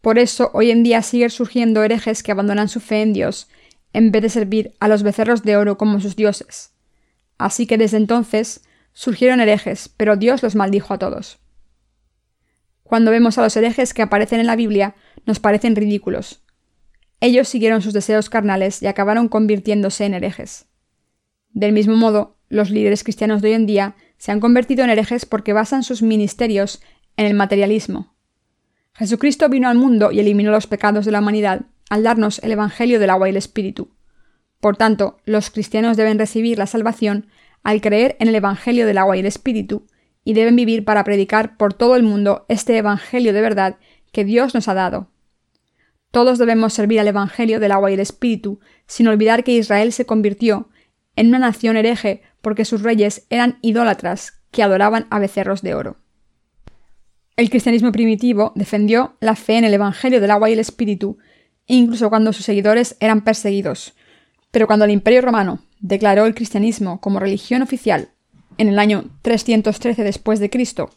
Por 0.00 0.18
eso 0.18 0.50
hoy 0.54 0.72
en 0.72 0.82
día 0.82 1.02
siguen 1.02 1.30
surgiendo 1.30 1.84
herejes 1.84 2.24
que 2.24 2.32
abandonan 2.32 2.68
su 2.68 2.80
fe 2.80 3.00
en 3.02 3.12
Dios 3.12 3.48
en 3.92 4.10
vez 4.10 4.22
de 4.22 4.28
servir 4.28 4.74
a 4.80 4.88
los 4.88 5.04
becerros 5.04 5.44
de 5.44 5.56
oro 5.56 5.78
como 5.78 6.00
sus 6.00 6.16
dioses. 6.16 6.72
Así 7.38 7.68
que 7.68 7.78
desde 7.78 7.98
entonces 7.98 8.62
surgieron 8.92 9.38
herejes, 9.38 9.88
pero 9.96 10.16
Dios 10.16 10.42
los 10.42 10.56
maldijo 10.56 10.94
a 10.94 10.98
todos. 10.98 11.38
Cuando 12.82 13.12
vemos 13.12 13.38
a 13.38 13.42
los 13.42 13.56
herejes 13.56 13.94
que 13.94 14.02
aparecen 14.02 14.40
en 14.40 14.48
la 14.48 14.56
Biblia, 14.56 14.96
nos 15.26 15.38
parecen 15.38 15.76
ridículos. 15.76 16.42
Ellos 17.20 17.46
siguieron 17.46 17.82
sus 17.82 17.92
deseos 17.92 18.28
carnales 18.28 18.82
y 18.82 18.88
acabaron 18.88 19.28
convirtiéndose 19.28 20.04
en 20.04 20.14
herejes. 20.14 20.67
Del 21.52 21.72
mismo 21.72 21.96
modo, 21.96 22.36
los 22.48 22.70
líderes 22.70 23.04
cristianos 23.04 23.42
de 23.42 23.48
hoy 23.48 23.54
en 23.54 23.66
día 23.66 23.96
se 24.16 24.32
han 24.32 24.40
convertido 24.40 24.84
en 24.84 24.90
herejes 24.90 25.26
porque 25.26 25.52
basan 25.52 25.82
sus 25.82 26.02
ministerios 26.02 26.80
en 27.16 27.26
el 27.26 27.34
materialismo. 27.34 28.14
Jesucristo 28.94 29.48
vino 29.48 29.68
al 29.68 29.78
mundo 29.78 30.10
y 30.12 30.20
eliminó 30.20 30.50
los 30.50 30.66
pecados 30.66 31.04
de 31.04 31.12
la 31.12 31.20
humanidad 31.20 31.62
al 31.88 32.02
darnos 32.02 32.40
el 32.40 32.52
Evangelio 32.52 32.98
del 32.98 33.10
agua 33.10 33.28
y 33.28 33.30
el 33.30 33.36
Espíritu. 33.36 33.90
Por 34.60 34.76
tanto, 34.76 35.18
los 35.24 35.50
cristianos 35.50 35.96
deben 35.96 36.18
recibir 36.18 36.58
la 36.58 36.66
salvación 36.66 37.28
al 37.62 37.80
creer 37.80 38.16
en 38.18 38.28
el 38.28 38.34
Evangelio 38.34 38.86
del 38.86 38.98
agua 38.98 39.16
y 39.16 39.20
el 39.20 39.26
Espíritu, 39.26 39.86
y 40.24 40.34
deben 40.34 40.56
vivir 40.56 40.84
para 40.84 41.04
predicar 41.04 41.56
por 41.56 41.74
todo 41.74 41.96
el 41.96 42.02
mundo 42.02 42.44
este 42.48 42.76
Evangelio 42.76 43.32
de 43.32 43.40
verdad 43.40 43.76
que 44.12 44.24
Dios 44.24 44.54
nos 44.54 44.68
ha 44.68 44.74
dado. 44.74 45.10
Todos 46.10 46.38
debemos 46.38 46.72
servir 46.72 47.00
al 47.00 47.08
Evangelio 47.08 47.60
del 47.60 47.72
agua 47.72 47.90
y 47.90 47.94
el 47.94 48.00
Espíritu, 48.00 48.60
sin 48.86 49.08
olvidar 49.08 49.44
que 49.44 49.52
Israel 49.52 49.92
se 49.92 50.06
convirtió 50.06 50.68
en 51.18 51.26
una 51.26 51.40
nación 51.40 51.76
hereje 51.76 52.22
porque 52.40 52.64
sus 52.64 52.82
reyes 52.82 53.26
eran 53.28 53.58
idólatras 53.60 54.40
que 54.52 54.62
adoraban 54.62 55.08
a 55.10 55.18
becerros 55.18 55.62
de 55.62 55.74
oro. 55.74 55.96
El 57.36 57.50
cristianismo 57.50 57.90
primitivo 57.90 58.52
defendió 58.54 59.16
la 59.18 59.34
fe 59.34 59.58
en 59.58 59.64
el 59.64 59.74
Evangelio 59.74 60.20
del 60.20 60.30
agua 60.30 60.48
y 60.48 60.52
el 60.52 60.60
Espíritu, 60.60 61.18
incluso 61.66 62.08
cuando 62.08 62.32
sus 62.32 62.44
seguidores 62.44 62.96
eran 63.00 63.22
perseguidos, 63.22 63.94
Pero 64.52 64.66
cuando 64.66 64.84
el 64.86 64.92
Imperio 64.92 65.20
Romano 65.20 65.58
declaró 65.80 66.24
el 66.24 66.34
cristianismo 66.34 67.00
como 67.00 67.18
religión 67.18 67.62
oficial 67.62 68.10
en 68.56 68.68
el 68.68 68.78
año 68.78 69.10
313 69.22 70.04
después 70.04 70.38
de 70.38 70.48
Cristo 70.50 70.90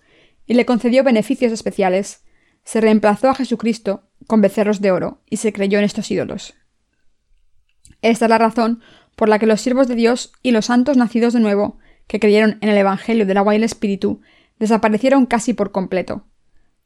y 0.46 0.54
le 0.54 0.66
concedió 0.66 1.04
beneficios 1.04 1.52
especiales, 1.52 2.24
se 2.64 2.80
reemplazó 2.80 3.30
a 3.30 3.36
Jesucristo 3.36 4.04
con 4.28 4.40
becerros 4.40 4.82
de 4.82 4.92
oro 4.92 5.22
y 5.30 5.38
se 5.38 5.52
creyó 5.52 5.80
en 5.80 5.86
estos 5.86 6.10
ídolos. 6.12 6.54
Esta 8.02 8.26
es 8.26 8.30
la 8.30 8.38
razón 8.38 8.82
por 9.16 9.30
la 9.30 9.40
que 9.40 9.46
los 9.46 9.62
siervos 9.62 9.88
de 9.88 9.96
Dios 9.96 10.34
y 10.42 10.52
los 10.52 10.66
santos 10.66 10.98
nacidos 10.98 11.34
de 11.34 11.40
nuevo, 11.40 11.78
que 12.08 12.20
creyeron 12.20 12.58
en 12.62 12.70
el 12.70 12.78
Evangelio 12.78 13.26
del 13.26 13.38
agua 13.38 13.54
y 13.54 13.58
el 13.58 13.64
Espíritu, 13.64 14.22
desaparecieron 14.60 15.26
casi 15.26 15.54
por 15.54 15.72
completo. 15.72 16.26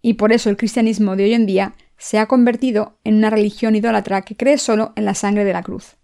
Y 0.02 0.14
por 0.14 0.32
eso 0.32 0.50
el 0.50 0.58
cristianismo 0.58 1.16
de 1.16 1.26
hoy 1.26 1.34
en 1.34 1.46
día 1.46 1.76
se 1.98 2.20
ha 2.20 2.28
convertido 2.28 2.98
en 3.04 3.16
una 3.16 3.30
religión 3.30 3.76
idólatra 3.76 4.22
que 4.22 4.36
cree 4.36 4.58
solo 4.58 4.94
en 4.96 5.06
la 5.06 5.14
sangre 5.14 5.44
de 5.44 5.54
la 5.54 5.64
cruz. 5.64 5.98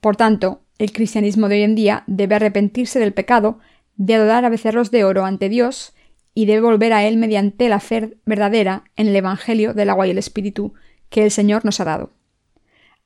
Por 0.00 0.16
tanto, 0.16 0.62
el 0.78 0.92
cristianismo 0.92 1.48
de 1.48 1.56
hoy 1.56 1.62
en 1.62 1.74
día 1.74 2.04
debe 2.06 2.36
arrepentirse 2.36 3.00
del 3.00 3.12
pecado 3.12 3.58
de 3.96 4.14
adorar 4.14 4.44
a 4.44 4.48
becerros 4.48 4.90
de 4.90 5.04
oro 5.04 5.24
ante 5.24 5.48
Dios 5.48 5.92
y 6.34 6.46
debe 6.46 6.60
volver 6.60 6.92
a 6.92 7.04
Él 7.04 7.16
mediante 7.16 7.68
la 7.68 7.80
fe 7.80 8.16
verdadera 8.24 8.84
en 8.94 9.08
el 9.08 9.16
Evangelio 9.16 9.74
del 9.74 9.90
agua 9.90 10.06
y 10.06 10.10
el 10.10 10.18
Espíritu 10.18 10.74
que 11.08 11.24
el 11.24 11.32
Señor 11.32 11.64
nos 11.64 11.80
ha 11.80 11.84
dado. 11.84 12.12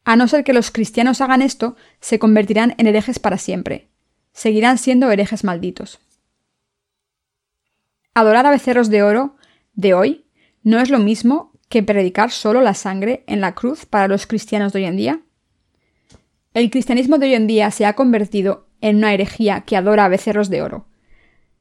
A 0.04 0.16
no 0.16 0.26
ser 0.26 0.44
que 0.44 0.52
los 0.52 0.70
cristianos 0.70 1.20
hagan 1.20 1.42
esto, 1.42 1.76
se 2.00 2.18
convertirán 2.18 2.74
en 2.78 2.86
herejes 2.86 3.18
para 3.18 3.38
siempre. 3.38 3.88
Seguirán 4.32 4.78
siendo 4.78 5.10
herejes 5.10 5.44
malditos. 5.44 6.00
Adorar 8.14 8.46
a 8.46 8.50
becerros 8.50 8.90
de 8.90 9.02
oro 9.02 9.36
de 9.74 9.94
hoy 9.94 10.26
no 10.62 10.80
es 10.80 10.90
lo 10.90 10.98
mismo 10.98 11.52
que 11.68 11.82
predicar 11.82 12.30
solo 12.30 12.60
la 12.60 12.74
sangre 12.74 13.24
en 13.26 13.40
la 13.40 13.54
cruz 13.54 13.86
para 13.86 14.08
los 14.08 14.26
cristianos 14.26 14.72
de 14.72 14.80
hoy 14.80 14.84
en 14.86 14.96
día. 14.96 15.20
El 16.52 16.70
cristianismo 16.70 17.18
de 17.18 17.26
hoy 17.26 17.34
en 17.34 17.46
día 17.46 17.70
se 17.70 17.86
ha 17.86 17.94
convertido 17.94 18.66
en 18.82 18.96
una 18.96 19.14
herejía 19.14 19.62
que 19.62 19.76
adora 19.76 20.04
a 20.04 20.08
becerros 20.08 20.50
de 20.50 20.60
oro. 20.60 20.86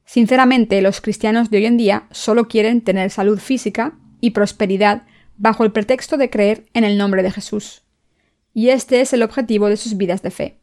Sinceramente, 0.04 0.82
los 0.82 1.00
cristianos 1.00 1.50
de 1.50 1.60
hoy 1.60 1.66
en 1.68 1.78
día 1.78 2.08
solo 2.12 2.50
quieren 2.50 2.82
tener 2.82 3.12
salud 3.12 3.40
física 3.40 3.94
y 4.20 4.32
prosperidad 4.32 5.04
bajo 5.38 5.64
el 5.64 5.72
pretexto 5.72 6.18
de 6.18 6.30
creer 6.30 6.66
en 6.74 6.84
el 6.84 6.98
nombre 6.98 7.24
de 7.24 7.32
Jesús. 7.32 7.84
Y 8.54 8.70
este 8.70 9.02
es 9.02 9.14
el 9.14 9.24
objetivo 9.24 9.70
de 9.70 9.78
sus 9.78 9.98
vidas 9.98 10.22
de 10.22 10.32
fe. 10.32 10.58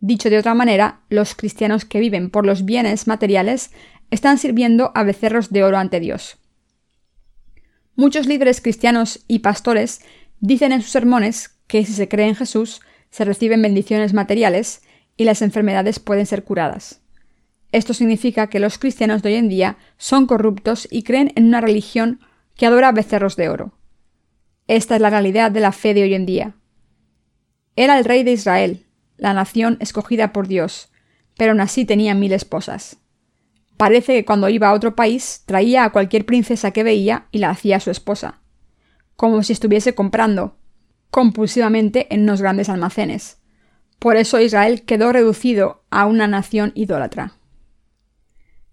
Dicho 0.00 0.30
de 0.30 0.38
otra 0.38 0.54
manera, 0.54 1.00
los 1.10 1.34
cristianos 1.34 1.84
que 1.84 2.00
viven 2.00 2.30
por 2.30 2.46
los 2.46 2.64
bienes 2.64 3.06
materiales 3.06 3.70
están 4.10 4.38
sirviendo 4.38 4.92
a 4.94 5.02
becerros 5.02 5.50
de 5.50 5.62
oro 5.62 5.76
ante 5.76 6.00
Dios. 6.00 6.38
Muchos 7.96 8.26
líderes 8.26 8.60
cristianos 8.60 9.24
y 9.28 9.40
pastores 9.40 10.00
dicen 10.40 10.72
en 10.72 10.82
sus 10.82 10.90
sermones 10.90 11.58
que 11.66 11.84
si 11.84 11.92
se 11.92 12.08
cree 12.08 12.28
en 12.28 12.34
Jesús, 12.34 12.80
se 13.10 13.24
reciben 13.24 13.60
bendiciones 13.60 14.14
materiales 14.14 14.82
y 15.16 15.24
las 15.24 15.42
enfermedades 15.42 15.98
pueden 15.98 16.26
ser 16.26 16.44
curadas. 16.44 17.02
Esto 17.72 17.94
significa 17.94 18.48
que 18.48 18.58
los 18.58 18.78
cristianos 18.78 19.22
de 19.22 19.30
hoy 19.30 19.34
en 19.36 19.48
día 19.48 19.76
son 19.96 20.26
corruptos 20.26 20.88
y 20.90 21.02
creen 21.02 21.32
en 21.36 21.46
una 21.46 21.60
religión 21.60 22.20
que 22.56 22.66
adora 22.66 22.90
becerros 22.92 23.36
de 23.36 23.48
oro. 23.48 23.74
Esta 24.66 24.96
es 24.96 25.00
la 25.02 25.10
realidad 25.10 25.50
de 25.50 25.60
la 25.60 25.72
fe 25.72 25.94
de 25.94 26.02
hoy 26.02 26.14
en 26.14 26.26
día. 26.26 26.56
Era 27.80 27.98
el 27.98 28.04
rey 28.04 28.24
de 28.24 28.32
Israel, 28.32 28.84
la 29.16 29.32
nación 29.32 29.78
escogida 29.80 30.34
por 30.34 30.48
Dios, 30.48 30.90
pero 31.38 31.52
aún 31.52 31.62
así 31.62 31.86
tenía 31.86 32.14
mil 32.14 32.30
esposas. 32.34 32.98
Parece 33.78 34.12
que 34.12 34.26
cuando 34.26 34.50
iba 34.50 34.68
a 34.68 34.74
otro 34.74 34.94
país 34.94 35.44
traía 35.46 35.84
a 35.84 35.90
cualquier 35.90 36.26
princesa 36.26 36.72
que 36.72 36.82
veía 36.82 37.28
y 37.30 37.38
la 37.38 37.48
hacía 37.48 37.80
su 37.80 37.90
esposa, 37.90 38.42
como 39.16 39.42
si 39.42 39.54
estuviese 39.54 39.94
comprando, 39.94 40.58
compulsivamente 41.10 42.06
en 42.10 42.24
unos 42.24 42.42
grandes 42.42 42.68
almacenes. 42.68 43.38
Por 43.98 44.18
eso 44.18 44.38
Israel 44.38 44.82
quedó 44.82 45.10
reducido 45.10 45.82
a 45.88 46.04
una 46.04 46.26
nación 46.26 46.72
idólatra. 46.74 47.32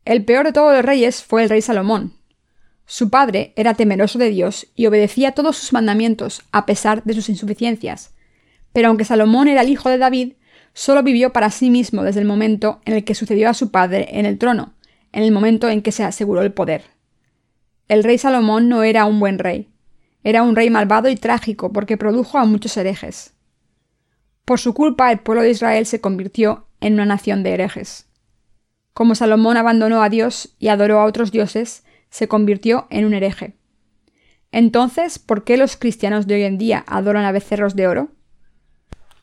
El 0.03 0.25
peor 0.25 0.47
de 0.47 0.51
todos 0.51 0.73
los 0.73 0.83
reyes 0.83 1.23
fue 1.23 1.43
el 1.43 1.49
rey 1.49 1.61
Salomón. 1.61 2.11
Su 2.85 3.09
padre 3.09 3.53
era 3.55 3.73
temeroso 3.73 4.19
de 4.19 4.31
Dios 4.31 4.67
y 4.75 4.85
obedecía 4.85 5.31
todos 5.31 5.55
sus 5.55 5.71
mandamientos 5.71 6.41
a 6.51 6.65
pesar 6.65 7.05
de 7.05 7.13
sus 7.13 7.29
insuficiencias. 7.29 8.16
Pero 8.73 8.89
aunque 8.89 9.05
Salomón 9.05 9.47
era 9.47 9.61
el 9.61 9.69
hijo 9.69 9.89
de 9.89 9.97
David, 9.97 10.33
solo 10.73 11.03
vivió 11.03 11.33
para 11.33 11.49
sí 11.49 11.69
mismo 11.69 12.03
desde 12.03 12.19
el 12.19 12.27
momento 12.27 12.81
en 12.85 12.93
el 12.93 13.03
que 13.03 13.15
sucedió 13.15 13.49
a 13.49 13.53
su 13.53 13.71
padre 13.71 14.07
en 14.11 14.25
el 14.25 14.37
trono, 14.37 14.73
en 15.11 15.23
el 15.23 15.31
momento 15.31 15.69
en 15.69 15.81
que 15.81 15.91
se 15.91 16.03
aseguró 16.03 16.41
el 16.41 16.53
poder. 16.53 16.83
El 17.87 18.03
rey 18.03 18.17
Salomón 18.17 18.69
no 18.69 18.83
era 18.83 19.05
un 19.05 19.19
buen 19.19 19.39
rey. 19.39 19.69
Era 20.23 20.43
un 20.43 20.55
rey 20.55 20.69
malvado 20.69 21.09
y 21.09 21.15
trágico 21.15 21.71
porque 21.71 21.97
produjo 21.97 22.37
a 22.37 22.45
muchos 22.45 22.75
herejes. 22.75 23.33
Por 24.43 24.59
su 24.59 24.73
culpa 24.73 25.11
el 25.11 25.19
pueblo 25.19 25.41
de 25.41 25.51
Israel 25.51 25.85
se 25.85 26.01
convirtió 26.01 26.67
en 26.81 26.93
una 26.93 27.05
nación 27.05 27.43
de 27.43 27.53
herejes. 27.53 28.07
Como 28.93 29.15
Salomón 29.15 29.57
abandonó 29.57 30.01
a 30.01 30.09
Dios 30.09 30.55
y 30.59 30.67
adoró 30.67 30.99
a 30.99 31.05
otros 31.05 31.31
dioses, 31.31 31.83
se 32.09 32.27
convirtió 32.27 32.87
en 32.89 33.05
un 33.05 33.13
hereje. 33.13 33.55
Entonces, 34.51 35.19
¿por 35.19 35.43
qué 35.43 35.57
los 35.57 35.77
cristianos 35.77 36.27
de 36.27 36.35
hoy 36.35 36.43
en 36.43 36.57
día 36.57 36.83
adoran 36.87 37.25
a 37.25 37.31
becerros 37.31 37.75
de 37.75 37.87
oro? 37.87 38.09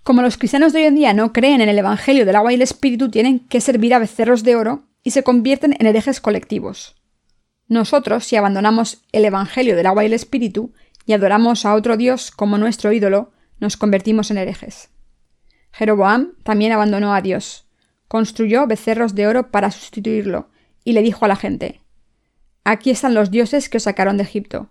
Como 0.05 0.21
los 0.21 0.37
cristianos 0.37 0.75
de 0.75 0.81
hoy 0.81 0.85
en 0.85 0.97
día 0.97 1.15
no 1.15 1.33
creen 1.33 1.63
en 1.63 1.71
el 1.71 1.79
Evangelio 1.79 2.27
del 2.27 2.37
agua 2.37 2.53
y 2.53 2.57
el 2.57 2.63
Espíritu, 2.63 3.11
tienen 3.11 3.39
que 3.39 3.63
servir 3.63 3.95
a 3.95 3.99
becerros 3.99 4.43
de 4.43 4.55
oro 4.55 4.83
y 5.03 5.13
se 5.13 5.23
convierten 5.23 5.75
en 5.79 5.87
herejes 5.87 6.21
colectivos. 6.21 6.95
Nosotros, 7.69 8.25
si 8.25 8.37
abandonamos 8.37 9.03
el 9.13 9.25
Evangelio 9.25 9.77
del 9.77 9.87
agua 9.87 10.03
y 10.03 10.07
el 10.07 10.13
Espíritu, 10.13 10.75
y 11.07 11.15
adoramos 11.15 11.65
a 11.65 11.75
otro 11.75 11.97
Dios 11.97 12.31
como 12.31 12.59
nuestro 12.59 12.93
ídolo, 12.93 13.33
nos 13.61 13.79
convertimos 13.79 14.31
en 14.31 14.37
herejes. 14.37 14.91
Jeroboam 15.73 16.35
también 16.43 16.73
abandonó 16.73 17.15
a 17.15 17.23
Dios, 17.23 17.67
construyó 18.07 18.67
becerros 18.67 19.15
de 19.15 19.27
oro 19.27 19.51
para 19.51 19.71
sustituirlo, 19.71 20.51
y 20.85 20.93
le 20.93 21.01
dijo 21.01 21.25
a 21.25 21.29
la 21.29 21.37
gente, 21.37 21.81
Aquí 22.63 22.91
están 22.91 23.15
los 23.15 23.31
dioses 23.31 23.71
que 23.71 23.79
os 23.79 23.85
sacaron 23.85 24.19
de 24.19 24.25
Egipto. 24.25 24.69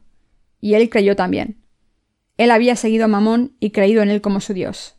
Y 0.62 0.76
él 0.76 0.92
creyó 0.92 1.16
también. 1.16 1.64
Él 2.38 2.52
había 2.52 2.76
seguido 2.76 3.06
a 3.06 3.08
Mamón 3.08 3.56
y 3.60 3.72
creído 3.72 4.04
en 4.04 4.10
él 4.12 4.22
como 4.22 4.40
su 4.40 4.54
Dios. 4.54 4.96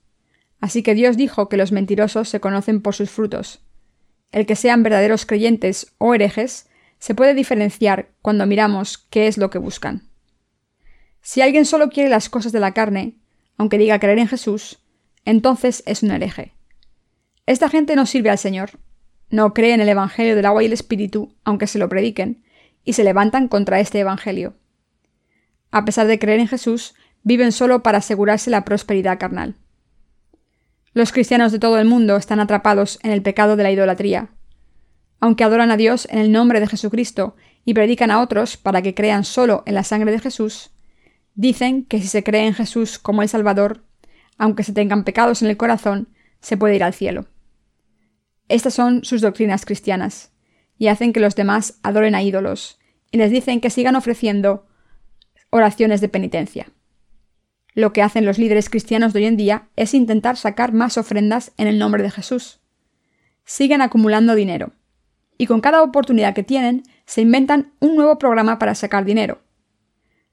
Así 0.61 0.83
que 0.83 0.95
Dios 0.95 1.17
dijo 1.17 1.49
que 1.49 1.57
los 1.57 1.73
mentirosos 1.73 2.29
se 2.29 2.41
conocen 2.41 2.81
por 2.81 2.95
sus 2.95 3.11
frutos. 3.11 3.61
El 4.33 4.47
que 4.47 4.57
sean 4.57 4.83
verdaderos 4.83 5.27
creyentes 5.27 5.95
o 5.99 6.15
herejes 6.15 6.69
se 6.99 7.15
puede 7.15 7.35
diferenciar 7.35 8.11
cuando 8.23 8.47
miramos 8.47 8.99
qué 8.99 9.27
es 9.27 9.39
lo 9.39 9.51
que 9.51 9.59
buscan. 9.59 10.09
Si 11.21 11.41
alguien 11.41 11.65
solo 11.65 11.89
quiere 11.89 12.09
las 12.09 12.29
cosas 12.29 12.53
de 12.53 12.61
la 12.61 12.75
carne, 12.75 13.19
aunque 13.57 13.79
diga 13.79 13.99
creer 13.99 14.19
en 14.19 14.29
Jesús, 14.29 14.81
entonces 15.25 15.83
es 15.87 16.03
un 16.03 16.11
hereje. 16.11 16.55
Esta 17.47 17.69
gente 17.69 17.97
no 17.97 18.07
sirve 18.07 18.31
al 18.31 18.39
Señor, 18.39 18.79
no 19.31 19.55
cree 19.55 19.75
en 19.75 19.81
el 19.81 19.89
Evangelio 19.89 20.37
del 20.37 20.47
agua 20.47 20.63
y 20.63 20.67
el 20.67 20.73
Espíritu, 20.73 21.35
aunque 21.45 21.67
se 21.67 21.79
lo 21.79 21.89
prediquen, 21.89 22.45
y 22.85 22.93
se 22.93 23.05
levantan 23.05 23.49
contra 23.49 23.81
este 23.81 24.01
Evangelio. 24.01 24.55
A 25.71 25.85
pesar 25.85 26.07
de 26.07 26.19
creer 26.19 26.41
en 26.41 26.49
Jesús, 26.49 26.95
viven 27.23 27.53
solo 27.53 27.83
para 27.83 27.99
asegurarse 27.99 28.51
la 28.51 28.65
prosperidad 28.65 29.19
carnal. 29.19 29.57
Los 30.95 31.13
cristianos 31.13 31.53
de 31.53 31.59
todo 31.59 31.79
el 31.79 31.87
mundo 31.87 32.17
están 32.17 32.41
atrapados 32.41 32.99
en 33.03 33.11
el 33.11 33.23
pecado 33.23 33.57
de 33.57 33.63
la 33.63 33.71
idolatría. 33.71 34.31
Aunque 35.21 35.45
adoran 35.45 35.71
a 35.71 35.77
Dios 35.77 36.09
en 36.11 36.19
el 36.19 36.33
nombre 36.33 36.61
de 36.61 36.67
Jesucristo 36.67 37.37
y 37.65 37.75
predican 37.75 38.11
a 38.11 38.21
otros 38.21 38.57
para 38.57 38.81
que 38.81 38.95
crean 38.95 39.25
solo 39.25 39.63
en 39.67 39.75
la 39.75 39.85
sangre 39.85 40.13
de 40.13 40.21
Jesús, 40.21 40.71
Dicen 41.35 41.85
que 41.85 42.01
si 42.01 42.07
se 42.07 42.23
cree 42.23 42.47
en 42.47 42.55
Jesús 42.55 42.99
como 42.99 43.23
el 43.23 43.29
Salvador, 43.29 43.85
aunque 44.39 44.63
se 44.63 44.73
tengan 44.73 45.05
pecados 45.05 45.43
en 45.43 45.49
el 45.49 45.57
corazón, 45.57 46.09
se 46.41 46.57
puede 46.57 46.77
ir 46.77 46.85
al 46.85 46.95
cielo. 46.95 47.27
Estas 48.49 48.75
son 48.75 49.05
sus 49.05 49.21
doctrinas 49.21 49.65
cristianas, 49.65 50.33
y 50.79 50.89
hacen 50.89 51.13
que 51.13 51.21
los 51.21 51.35
demás 51.35 51.79
adoren 51.83 52.15
a 52.15 52.23
ídolos, 52.23 52.79
y 53.11 53.19
les 53.19 53.31
dicen 53.31 53.61
que 53.61 53.71
sigan 53.71 53.97
ofreciendo 53.97 54.67
oraciones 55.51 56.01
de 56.01 56.09
penitencia. 56.09 56.67
Lo 57.75 57.93
que 57.93 58.03
hacen 58.03 58.25
los 58.25 58.39
líderes 58.39 58.71
cristianos 58.71 59.13
de 59.13 59.21
hoy 59.21 59.27
en 59.27 59.37
día 59.37 59.69
es 59.77 59.95
intentar 59.95 60.37
sacar 60.37 60.73
más 60.73 60.97
ofrendas 60.97 61.53
en 61.57 61.67
el 61.67 61.79
nombre 61.79 62.03
de 62.03 62.11
Jesús. 62.11 62.61
Siguen 63.45 63.83
acumulando 63.83 64.35
dinero, 64.35 64.73
y 65.37 65.47
con 65.47 65.61
cada 65.61 65.83
oportunidad 65.83 66.35
que 66.35 66.45
tienen 66.45 66.85
se 67.05 67.21
inventan 67.21 67.73
un 67.81 67.97
nuevo 67.97 68.19
programa 68.19 68.59
para 68.59 68.75
sacar 68.75 69.05
dinero, 69.05 69.45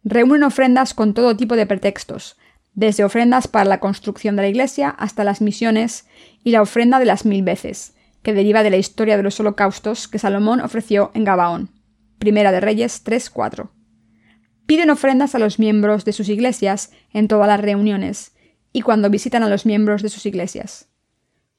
Reúnen 0.04 0.44
ofrendas 0.44 0.94
con 0.94 1.14
todo 1.14 1.38
tipo 1.38 1.56
de 1.56 1.68
pretextos, 1.68 2.38
desde 2.74 3.04
ofrendas 3.04 3.48
para 3.48 3.66
la 3.66 3.80
construcción 3.80 4.36
de 4.36 4.44
la 4.44 4.48
iglesia 4.48 4.90
hasta 4.90 5.24
las 5.24 5.42
misiones 5.42 6.08
y 6.44 6.52
la 6.52 6.62
ofrenda 6.62 6.98
de 6.98 7.06
las 7.06 7.26
mil 7.26 7.44
veces, 7.44 7.94
que 8.24 8.34
deriva 8.34 8.64
de 8.64 8.72
la 8.72 8.78
historia 8.78 9.18
de 9.18 9.24
los 9.24 9.40
holocaustos 9.40 10.08
que 10.08 10.18
Salomón 10.18 10.62
ofreció 10.62 11.12
en 11.14 11.24
Gabaón. 11.24 11.70
Primera 12.18 12.52
de 12.52 12.62
Reyes 12.62 13.04
3.4. 13.06 13.70
Piden 14.72 14.90
ofrendas 14.90 15.36
a 15.36 15.38
los 15.38 15.60
miembros 15.60 16.06
de 16.06 16.14
sus 16.14 16.30
iglesias 16.30 16.92
en 17.12 17.28
todas 17.28 17.46
las 17.46 17.60
reuniones 17.60 18.32
y 18.72 18.84
cuando 18.84 19.10
visitan 19.10 19.44
a 19.44 19.50
los 19.50 19.66
miembros 19.66 20.02
de 20.02 20.08
sus 20.08 20.26
iglesias. 20.26 20.88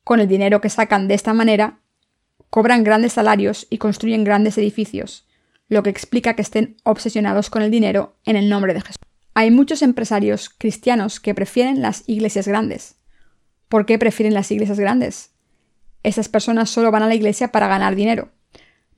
Con 0.02 0.18
el 0.18 0.28
dinero 0.28 0.62
que 0.62 0.70
sacan 0.70 1.08
de 1.08 1.12
esta 1.12 1.34
manera, 1.34 1.80
cobran 2.48 2.84
grandes 2.84 3.12
salarios 3.12 3.66
y 3.68 3.76
construyen 3.76 4.24
grandes 4.24 4.56
edificios, 4.56 5.26
lo 5.68 5.82
que 5.82 5.90
explica 5.90 6.32
que 6.32 6.40
estén 6.40 6.78
obsesionados 6.84 7.50
con 7.50 7.60
el 7.60 7.70
dinero 7.70 8.16
en 8.24 8.36
el 8.36 8.48
nombre 8.48 8.72
de 8.72 8.80
Jesús. 8.80 9.02
Hay 9.34 9.50
muchos 9.50 9.82
empresarios 9.82 10.48
cristianos 10.48 11.20
que 11.20 11.34
prefieren 11.34 11.82
las 11.82 12.08
iglesias 12.08 12.48
grandes. 12.48 12.94
¿Por 13.68 13.84
qué 13.84 13.98
prefieren 13.98 14.32
las 14.32 14.50
iglesias 14.50 14.80
grandes? 14.80 15.32
Esas 16.02 16.30
personas 16.30 16.70
solo 16.70 16.90
van 16.90 17.02
a 17.02 17.08
la 17.08 17.14
iglesia 17.14 17.52
para 17.52 17.68
ganar 17.68 17.94
dinero. 17.94 18.30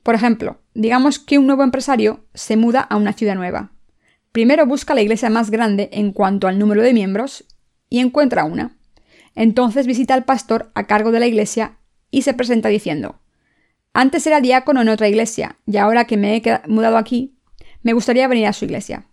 Por 0.03 0.15
ejemplo, 0.15 0.61
digamos 0.73 1.19
que 1.19 1.37
un 1.37 1.47
nuevo 1.47 1.63
empresario 1.63 2.23
se 2.33 2.55
muda 2.55 2.79
a 2.79 2.95
una 2.95 3.11
ciudad 3.11 3.35
nueva. 3.35 3.74
Primero 4.35 4.65
busca 4.65 4.93
la 4.93 5.01
iglesia 5.01 5.29
más 5.29 5.49
grande 5.49 5.87
en 5.93 6.11
cuanto 6.11 6.49
al 6.49 6.59
número 6.59 6.81
de 6.81 6.91
miembros 6.91 7.45
y 7.89 7.99
encuentra 7.99 8.43
una. 8.43 8.77
Entonces 9.33 9.87
visita 9.87 10.13
al 10.13 10.25
pastor 10.25 10.73
a 10.75 10.87
cargo 10.87 11.13
de 11.13 11.21
la 11.21 11.25
iglesia 11.25 11.77
y 12.11 12.23
se 12.23 12.33
presenta 12.33 12.67
diciendo, 12.67 13.21
antes 13.93 14.27
era 14.27 14.41
diácono 14.41 14.81
en 14.81 14.89
otra 14.89 15.07
iglesia 15.07 15.59
y 15.65 15.77
ahora 15.77 16.03
que 16.03 16.17
me 16.17 16.35
he 16.35 16.61
mudado 16.67 16.97
aquí, 16.97 17.37
me 17.81 17.93
gustaría 17.93 18.27
venir 18.27 18.47
a 18.47 18.51
su 18.51 18.65
iglesia. 18.65 19.05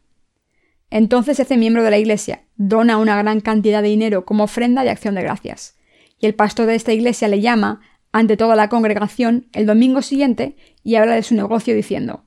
Entonces 0.90 1.38
ese 1.38 1.56
miembro 1.56 1.84
de 1.84 1.90
la 1.92 1.98
iglesia 1.98 2.42
dona 2.56 2.98
una 2.98 3.16
gran 3.16 3.38
cantidad 3.38 3.80
de 3.80 3.90
dinero 3.90 4.24
como 4.24 4.42
ofrenda 4.42 4.82
de 4.82 4.90
acción 4.90 5.14
de 5.14 5.22
gracias. 5.22 5.76
Y 6.18 6.26
el 6.26 6.34
pastor 6.34 6.66
de 6.66 6.74
esta 6.74 6.94
iglesia 6.94 7.28
le 7.28 7.40
llama 7.40 7.80
ante 8.10 8.36
toda 8.36 8.56
la 8.56 8.68
congregación 8.68 9.46
el 9.52 9.66
domingo 9.66 10.02
siguiente 10.02 10.56
y 10.82 10.96
habla 10.96 11.14
de 11.14 11.22
su 11.22 11.36
negocio 11.36 11.76
diciendo, 11.76 12.24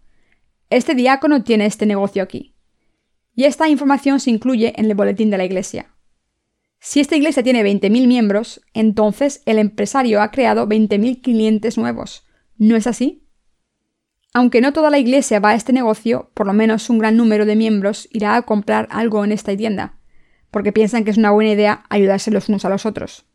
Este 0.69 0.95
diácono 0.95 1.43
tiene 1.43 1.65
este 1.65 1.85
negocio 1.85 2.23
aquí. 2.23 2.54
Y 3.35 3.43
esta 3.43 3.67
información 3.69 4.19
se 4.19 4.31
incluye 4.31 4.73
en 4.77 4.85
el 4.85 4.95
boletín 4.95 5.29
de 5.29 5.37
la 5.37 5.45
iglesia. 5.45 5.91
Si 6.79 6.99
esta 6.99 7.15
iglesia 7.15 7.43
tiene 7.43 7.63
20.000 7.63 8.07
miembros, 8.07 8.61
entonces 8.73 9.41
el 9.45 9.59
empresario 9.59 10.21
ha 10.21 10.31
creado 10.31 10.67
20.000 10.67 11.21
clientes 11.21 11.77
nuevos. 11.77 12.25
¿No 12.57 12.75
es 12.75 12.87
así? 12.87 13.27
Aunque 14.33 14.61
no 14.61 14.73
toda 14.73 14.89
la 14.89 14.99
iglesia 14.99 15.39
va 15.39 15.49
a 15.51 15.55
este 15.55 15.73
negocio, 15.73 16.29
por 16.33 16.45
lo 16.45 16.53
menos 16.53 16.89
un 16.89 16.99
gran 16.99 17.17
número 17.17 17.45
de 17.45 17.55
miembros 17.55 18.07
irá 18.11 18.35
a 18.35 18.41
comprar 18.43 18.87
algo 18.91 19.23
en 19.23 19.31
esta 19.31 19.55
tienda, 19.55 19.97
porque 20.51 20.73
piensan 20.73 21.03
que 21.03 21.11
es 21.11 21.17
una 21.17 21.31
buena 21.31 21.51
idea 21.51 21.83
ayudarse 21.89 22.31
los 22.31 22.49
unos 22.49 22.65
a 22.65 22.69
los 22.69 22.85
otros. 22.85 23.25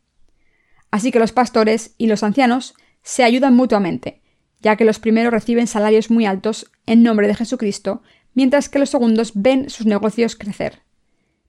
Así 0.91 1.11
que 1.11 1.19
los 1.19 1.31
pastores 1.31 1.95
y 1.97 2.07
los 2.07 2.23
ancianos 2.23 2.75
se 3.01 3.23
ayudan 3.23 3.55
mutuamente, 3.55 4.21
ya 4.59 4.75
que 4.75 4.85
los 4.85 4.99
primeros 4.99 5.33
reciben 5.33 5.67
salarios 5.67 6.11
muy 6.11 6.25
altos 6.25 6.71
en 6.85 7.03
nombre 7.03 7.27
de 7.27 7.35
Jesucristo, 7.35 8.03
mientras 8.33 8.69
que 8.69 8.79
los 8.79 8.89
segundos 8.89 9.31
ven 9.35 9.69
sus 9.69 9.85
negocios 9.85 10.35
crecer, 10.35 10.83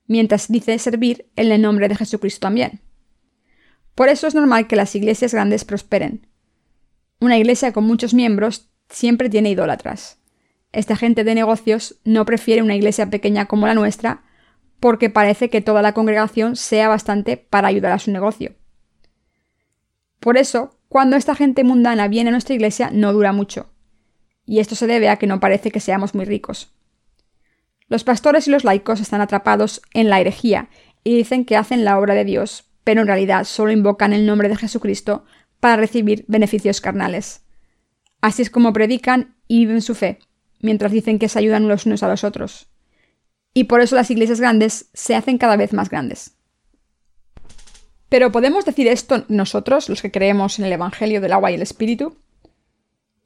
mientras 0.07 0.49
dice 0.49 0.79
servir 0.79 1.31
en 1.37 1.53
el 1.53 1.63
nombre 1.63 1.89
de 1.89 1.97
Jesucristo 1.97 2.41
también. 2.41 2.81
Por 3.95 4.09
eso 4.09 4.27
es 4.27 4.35
normal 4.35 4.67
que 4.67 4.77
las 4.77 4.95
iglesias 4.95 5.35
grandes 5.35 5.65
prosperen. 5.65 6.27
Una 7.21 7.39
iglesia 7.39 7.73
con 7.73 7.85
muchos 7.85 8.15
miembros 8.15 8.71
siempre 8.89 9.29
tiene 9.29 9.51
idólatras. 9.51 10.19
Esta 10.73 10.97
gente 10.97 11.25
de 11.25 11.35
negocios 11.35 12.01
no 12.05 12.25
prefiere 12.25 12.63
una 12.63 12.75
iglesia 12.75 13.11
pequeña 13.11 13.47
como 13.47 13.67
la 13.67 13.75
nuestra 13.75 14.25
porque 14.81 15.11
parece 15.11 15.49
que 15.49 15.61
toda 15.61 15.81
la 15.81 15.95
congregación 15.95 16.57
sea 16.57 16.89
bastante 16.89 17.37
para 17.37 17.69
ayudar 17.69 17.93
a 17.93 18.01
su 18.01 18.11
negocio. 18.11 18.55
Por 20.19 20.37
eso, 20.37 20.77
cuando 20.89 21.17
esta 21.17 21.35
gente 21.35 21.63
mundana 21.63 22.09
viene 22.09 22.31
a 22.31 22.33
nuestra 22.33 22.55
iglesia 22.55 22.91
no 22.93 23.13
dura 23.13 23.33
mucho. 23.33 23.72
Y 24.47 24.59
esto 24.59 24.75
se 24.75 24.87
debe 24.87 25.09
a 25.09 25.17
que 25.17 25.27
no 25.27 25.41
parece 25.41 25.71
que 25.71 25.81
seamos 25.81 26.15
muy 26.15 26.25
ricos. 26.25 26.73
Los 27.89 28.05
pastores 28.05 28.49
y 28.49 28.51
los 28.51 28.65
laicos 28.65 29.01
están 29.01 29.21
atrapados 29.21 29.83
en 29.93 30.09
la 30.09 30.21
herejía 30.21 30.69
y 31.05 31.17
dicen 31.17 31.45
que 31.45 31.57
hacen 31.57 31.85
la 31.85 31.99
obra 31.99 32.15
de 32.15 32.25
Dios, 32.25 32.65
pero 32.85 33.03
en 33.03 33.07
realidad 33.07 33.45
solo 33.45 33.71
invocan 33.71 34.13
el 34.13 34.27
nombre 34.27 34.49
de 34.49 34.57
Jesucristo 34.57 35.25
para 35.61 35.77
recibir 35.77 36.25
beneficios 36.27 36.81
carnales. 36.81 37.43
Así 38.21 38.43
es 38.43 38.51
como 38.51 38.73
predican 38.73 39.37
y 39.49 39.59
viven 39.59 39.83
su 39.83 39.95
fe, 39.95 40.19
mientras 40.61 40.93
dicen 40.93 41.19
que 41.19 41.29
se 41.29 41.39
ayudan 41.39 41.69
los 41.69 41.87
unos 41.87 42.03
a 42.03 42.09
los 42.09 42.25
otros. 42.25 42.69
Y 43.55 43.65
por 43.65 43.81
eso 43.81 43.97
las 43.97 44.11
iglesias 44.11 44.41
grandes 44.41 44.89
se 44.95 45.15
hacen 45.15 45.39
cada 45.39 45.57
vez 45.57 45.73
más 45.73 45.91
grandes. 45.91 46.37
Pero 48.09 48.33
¿podemos 48.33 48.65
decir 48.65 48.89
esto 48.89 49.25
nosotros, 49.29 49.89
los 49.89 50.03
que 50.03 50.11
creemos 50.11 50.59
en 50.59 50.65
el 50.65 50.73
Evangelio 50.73 51.21
del 51.21 51.33
agua 51.33 51.51
y 51.51 51.55
el 51.55 51.63
Espíritu? 51.63 52.17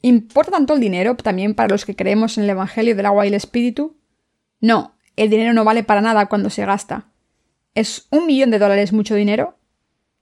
¿Importa 0.02 0.52
tanto 0.52 0.74
el 0.74 0.80
dinero 0.80 1.16
también 1.16 1.54
para 1.54 1.68
los 1.68 1.84
que 1.84 1.96
creemos 1.96 2.38
en 2.38 2.44
el 2.44 2.50
Evangelio 2.50 2.94
del 2.94 3.06
agua 3.06 3.24
y 3.24 3.28
el 3.28 3.34
Espíritu? 3.34 3.96
No, 4.60 4.94
el 5.16 5.30
dinero 5.30 5.52
no 5.52 5.64
vale 5.64 5.82
para 5.82 6.00
nada 6.00 6.26
cuando 6.26 6.50
se 6.50 6.64
gasta. 6.64 7.08
¿Es 7.74 8.06
un 8.10 8.26
millón 8.26 8.50
de 8.50 8.58
dólares 8.58 8.92
mucho 8.92 9.14
dinero? 9.14 9.58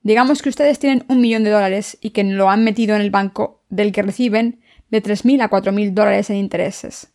Digamos 0.01 0.41
que 0.41 0.49
ustedes 0.49 0.79
tienen 0.79 1.05
un 1.09 1.21
millón 1.21 1.43
de 1.43 1.49
dólares 1.49 1.97
y 2.01 2.11
que 2.11 2.23
lo 2.23 2.49
han 2.49 2.63
metido 2.63 2.95
en 2.95 3.01
el 3.01 3.11
banco 3.11 3.63
del 3.69 3.91
que 3.91 4.03
reciben 4.03 4.61
de 4.89 5.01
3.000 5.01 5.41
a 5.41 5.49
4.000 5.49 5.93
dólares 5.93 6.29
en 6.29 6.37
intereses. 6.37 7.13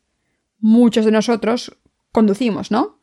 Muchos 0.59 1.05
de 1.05 1.13
nosotros 1.13 1.79
conducimos, 2.13 2.71
¿no? 2.71 2.99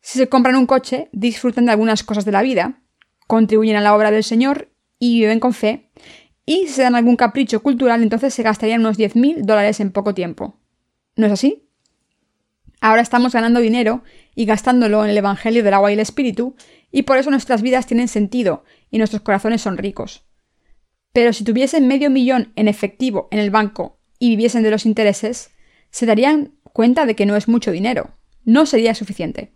Si 0.00 0.18
se 0.18 0.28
compran 0.28 0.56
un 0.56 0.66
coche, 0.66 1.08
disfrutan 1.12 1.66
de 1.66 1.72
algunas 1.72 2.02
cosas 2.02 2.24
de 2.24 2.32
la 2.32 2.42
vida, 2.42 2.82
contribuyen 3.26 3.76
a 3.76 3.80
la 3.80 3.94
obra 3.94 4.10
del 4.10 4.24
Señor 4.24 4.72
y 4.98 5.20
viven 5.20 5.40
con 5.40 5.52
fe, 5.52 5.89
y 6.50 6.66
si 6.66 6.72
se 6.72 6.82
dan 6.82 6.96
algún 6.96 7.14
capricho 7.14 7.62
cultural, 7.62 8.02
entonces 8.02 8.34
se 8.34 8.42
gastarían 8.42 8.80
unos 8.80 8.98
10.000 8.98 9.42
dólares 9.42 9.78
en 9.78 9.92
poco 9.92 10.14
tiempo. 10.14 10.58
¿No 11.14 11.26
es 11.26 11.32
así? 11.32 11.68
Ahora 12.80 13.02
estamos 13.02 13.32
ganando 13.32 13.60
dinero 13.60 14.02
y 14.34 14.46
gastándolo 14.46 15.04
en 15.04 15.10
el 15.10 15.18
Evangelio 15.18 15.62
del 15.62 15.74
agua 15.74 15.92
y 15.92 15.94
el 15.94 16.00
Espíritu, 16.00 16.56
y 16.90 17.02
por 17.02 17.18
eso 17.18 17.30
nuestras 17.30 17.62
vidas 17.62 17.86
tienen 17.86 18.08
sentido 18.08 18.64
y 18.90 18.98
nuestros 18.98 19.22
corazones 19.22 19.62
son 19.62 19.78
ricos. 19.78 20.24
Pero 21.12 21.32
si 21.32 21.44
tuviesen 21.44 21.86
medio 21.86 22.10
millón 22.10 22.52
en 22.56 22.66
efectivo 22.66 23.28
en 23.30 23.38
el 23.38 23.52
banco 23.52 24.00
y 24.18 24.30
viviesen 24.30 24.64
de 24.64 24.72
los 24.72 24.86
intereses, 24.86 25.52
se 25.90 26.04
darían 26.04 26.54
cuenta 26.72 27.06
de 27.06 27.14
que 27.14 27.26
no 27.26 27.36
es 27.36 27.46
mucho 27.46 27.70
dinero. 27.70 28.16
No 28.44 28.66
sería 28.66 28.96
suficiente. 28.96 29.52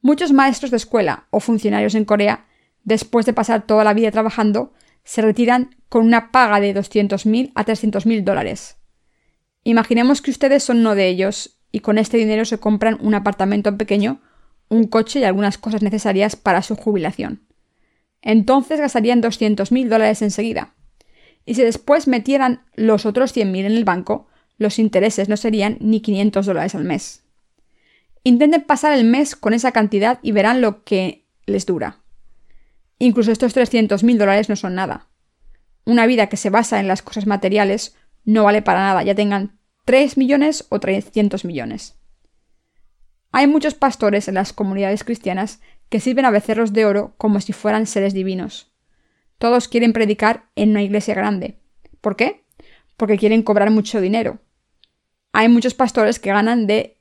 Muchos 0.00 0.32
maestros 0.32 0.72
de 0.72 0.78
escuela 0.78 1.28
o 1.30 1.38
funcionarios 1.38 1.94
en 1.94 2.04
Corea, 2.04 2.48
después 2.82 3.26
de 3.26 3.32
pasar 3.32 3.64
toda 3.64 3.84
la 3.84 3.94
vida 3.94 4.10
trabajando, 4.10 4.72
se 5.04 5.22
retiran 5.22 5.76
con 5.88 6.04
una 6.04 6.32
paga 6.32 6.60
de 6.60 6.74
200.000 6.74 7.52
a 7.54 7.64
300.000 7.64 8.24
dólares. 8.24 8.76
Imaginemos 9.62 10.20
que 10.20 10.30
ustedes 10.30 10.64
son 10.64 10.78
uno 10.78 10.94
de 10.94 11.08
ellos 11.08 11.60
y 11.70 11.80
con 11.80 11.98
este 11.98 12.16
dinero 12.16 12.44
se 12.44 12.58
compran 12.58 12.98
un 13.00 13.14
apartamento 13.14 13.76
pequeño, 13.76 14.20
un 14.68 14.86
coche 14.86 15.20
y 15.20 15.24
algunas 15.24 15.58
cosas 15.58 15.82
necesarias 15.82 16.36
para 16.36 16.62
su 16.62 16.76
jubilación. 16.76 17.42
Entonces 18.22 18.80
gastarían 18.80 19.22
200.000 19.22 19.88
dólares 19.88 20.22
enseguida. 20.22 20.74
Y 21.44 21.54
si 21.54 21.62
después 21.62 22.08
metieran 22.08 22.62
los 22.74 23.06
otros 23.06 23.36
100.000 23.36 23.66
en 23.66 23.72
el 23.72 23.84
banco, 23.84 24.28
los 24.56 24.78
intereses 24.78 25.28
no 25.28 25.36
serían 25.36 25.76
ni 25.80 26.00
500 26.00 26.46
dólares 26.46 26.74
al 26.74 26.84
mes. 26.84 27.22
Intenten 28.22 28.62
pasar 28.62 28.92
el 28.92 29.04
mes 29.04 29.36
con 29.36 29.52
esa 29.52 29.72
cantidad 29.72 30.18
y 30.22 30.32
verán 30.32 30.62
lo 30.62 30.84
que 30.84 31.26
les 31.44 31.66
dura. 31.66 32.03
Incluso 33.04 33.32
estos 33.32 33.54
300.000 33.54 34.16
dólares 34.16 34.48
no 34.48 34.56
son 34.56 34.76
nada. 34.76 35.08
Una 35.84 36.06
vida 36.06 36.28
que 36.30 36.38
se 36.38 36.48
basa 36.48 36.80
en 36.80 36.88
las 36.88 37.02
cosas 37.02 37.26
materiales 37.26 37.94
no 38.24 38.44
vale 38.44 38.62
para 38.62 38.80
nada, 38.80 39.02
ya 39.02 39.14
tengan 39.14 39.58
3 39.84 40.16
millones 40.16 40.64
o 40.70 40.80
300 40.80 41.44
millones. 41.44 41.98
Hay 43.30 43.46
muchos 43.46 43.74
pastores 43.74 44.26
en 44.26 44.36
las 44.36 44.54
comunidades 44.54 45.04
cristianas 45.04 45.60
que 45.90 46.00
sirven 46.00 46.24
a 46.24 46.30
becerros 46.30 46.72
de 46.72 46.86
oro 46.86 47.12
como 47.18 47.42
si 47.42 47.52
fueran 47.52 47.86
seres 47.86 48.14
divinos. 48.14 48.72
Todos 49.36 49.68
quieren 49.68 49.92
predicar 49.92 50.44
en 50.56 50.70
una 50.70 50.82
iglesia 50.82 51.14
grande. 51.14 51.58
¿Por 52.00 52.16
qué? 52.16 52.46
Porque 52.96 53.18
quieren 53.18 53.42
cobrar 53.42 53.70
mucho 53.70 54.00
dinero. 54.00 54.38
Hay 55.32 55.50
muchos 55.50 55.74
pastores 55.74 56.18
que 56.18 56.30
ganan 56.30 56.66
de 56.66 56.96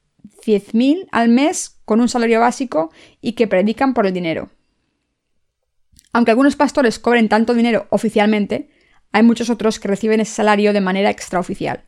10.000 0.45 1.07
al 1.13 1.29
mes 1.29 1.79
con 1.85 2.01
un 2.01 2.09
salario 2.09 2.41
básico 2.41 2.91
y 3.21 3.33
que 3.33 3.47
predican 3.47 3.93
por 3.93 4.05
el 4.05 4.13
dinero. 4.13 4.49
Aunque 6.13 6.31
algunos 6.31 6.55
pastores 6.55 6.99
cobren 6.99 7.27
tanto 7.27 7.53
dinero 7.53 7.87
oficialmente, 7.89 8.69
hay 9.11 9.23
muchos 9.23 9.49
otros 9.49 9.79
que 9.79 9.87
reciben 9.87 10.21
ese 10.21 10.33
salario 10.33 10.71
de 10.71 10.81
manera 10.81 11.09
extraoficial. 11.09 11.83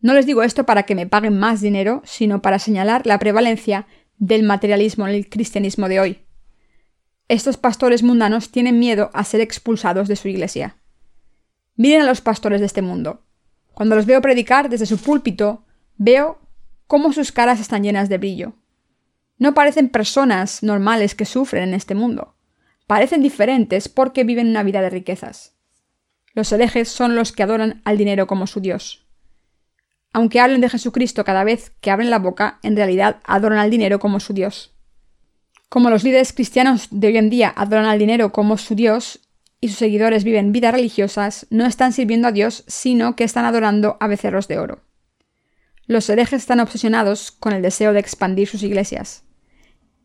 No 0.00 0.14
les 0.14 0.26
digo 0.26 0.42
esto 0.42 0.66
para 0.66 0.82
que 0.82 0.94
me 0.94 1.06
paguen 1.06 1.38
más 1.38 1.60
dinero, 1.60 2.02
sino 2.04 2.42
para 2.42 2.58
señalar 2.58 3.06
la 3.06 3.18
prevalencia 3.18 3.86
del 4.18 4.42
materialismo 4.42 5.06
en 5.06 5.14
el 5.14 5.28
cristianismo 5.28 5.88
de 5.88 6.00
hoy. 6.00 6.18
Estos 7.28 7.56
pastores 7.56 8.02
mundanos 8.02 8.50
tienen 8.50 8.78
miedo 8.78 9.10
a 9.12 9.24
ser 9.24 9.40
expulsados 9.40 10.08
de 10.08 10.16
su 10.16 10.28
iglesia. 10.28 10.76
Miren 11.76 12.02
a 12.02 12.06
los 12.06 12.20
pastores 12.20 12.60
de 12.60 12.66
este 12.66 12.82
mundo. 12.82 13.22
Cuando 13.72 13.94
los 13.94 14.06
veo 14.06 14.20
predicar 14.20 14.68
desde 14.68 14.86
su 14.86 14.98
púlpito, 14.98 15.64
veo 15.96 16.40
cómo 16.86 17.12
sus 17.12 17.30
caras 17.30 17.60
están 17.60 17.84
llenas 17.84 18.08
de 18.08 18.18
brillo. 18.18 18.54
No 19.38 19.54
parecen 19.54 19.88
personas 19.88 20.62
normales 20.62 21.14
que 21.14 21.24
sufren 21.24 21.68
en 21.68 21.74
este 21.74 21.94
mundo. 21.94 22.34
Parecen 22.90 23.22
diferentes 23.22 23.88
porque 23.88 24.24
viven 24.24 24.48
una 24.48 24.64
vida 24.64 24.82
de 24.82 24.90
riquezas. 24.90 25.54
Los 26.34 26.50
herejes 26.50 26.88
son 26.88 27.14
los 27.14 27.30
que 27.30 27.44
adoran 27.44 27.82
al 27.84 27.96
dinero 27.96 28.26
como 28.26 28.48
su 28.48 28.58
Dios. 28.60 29.06
Aunque 30.12 30.40
hablen 30.40 30.60
de 30.60 30.68
Jesucristo 30.68 31.24
cada 31.24 31.44
vez 31.44 31.70
que 31.80 31.92
abren 31.92 32.10
la 32.10 32.18
boca, 32.18 32.58
en 32.64 32.74
realidad 32.74 33.20
adoran 33.22 33.60
al 33.60 33.70
dinero 33.70 34.00
como 34.00 34.18
su 34.18 34.32
Dios. 34.32 34.74
Como 35.68 35.88
los 35.88 36.02
líderes 36.02 36.32
cristianos 36.32 36.88
de 36.90 37.06
hoy 37.06 37.16
en 37.16 37.30
día 37.30 37.54
adoran 37.54 37.84
al 37.84 38.00
dinero 38.00 38.32
como 38.32 38.58
su 38.58 38.74
Dios 38.74 39.20
y 39.60 39.68
sus 39.68 39.78
seguidores 39.78 40.24
viven 40.24 40.50
vidas 40.50 40.74
religiosas, 40.74 41.46
no 41.48 41.66
están 41.66 41.92
sirviendo 41.92 42.26
a 42.26 42.32
Dios, 42.32 42.64
sino 42.66 43.14
que 43.14 43.22
están 43.22 43.44
adorando 43.44 43.98
a 44.00 44.08
becerros 44.08 44.48
de 44.48 44.58
oro. 44.58 44.82
Los 45.86 46.10
herejes 46.10 46.40
están 46.40 46.58
obsesionados 46.58 47.30
con 47.30 47.52
el 47.52 47.62
deseo 47.62 47.92
de 47.92 48.00
expandir 48.00 48.48
sus 48.48 48.64
iglesias. 48.64 49.22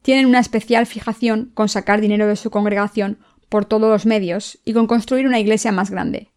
Tienen 0.05 0.27
una 0.27 0.39
especial 0.39 0.85
fijación 0.85 1.49
con 1.55 1.67
sacar 1.67 1.99
dinero 1.99 2.27
de 2.27 2.35
su 2.35 2.51
congregación 2.51 3.17
por 3.49 3.65
todos 3.65 3.89
los 3.89 4.05
medios 4.05 4.59
y 4.63 4.73
con 4.73 4.85
construir 4.85 5.25
una 5.25 5.39
iglesia 5.39 5.71
más 5.71 5.89
grande. 5.89 6.29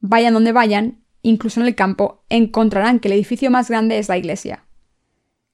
Vayan 0.00 0.34
donde 0.34 0.52
vayan, 0.52 1.02
incluso 1.22 1.58
en 1.58 1.68
el 1.68 1.74
campo, 1.74 2.22
encontrarán 2.28 3.00
que 3.00 3.08
el 3.08 3.14
edificio 3.14 3.50
más 3.50 3.70
grande 3.70 3.98
es 3.98 4.10
la 4.10 4.18
iglesia. 4.18 4.66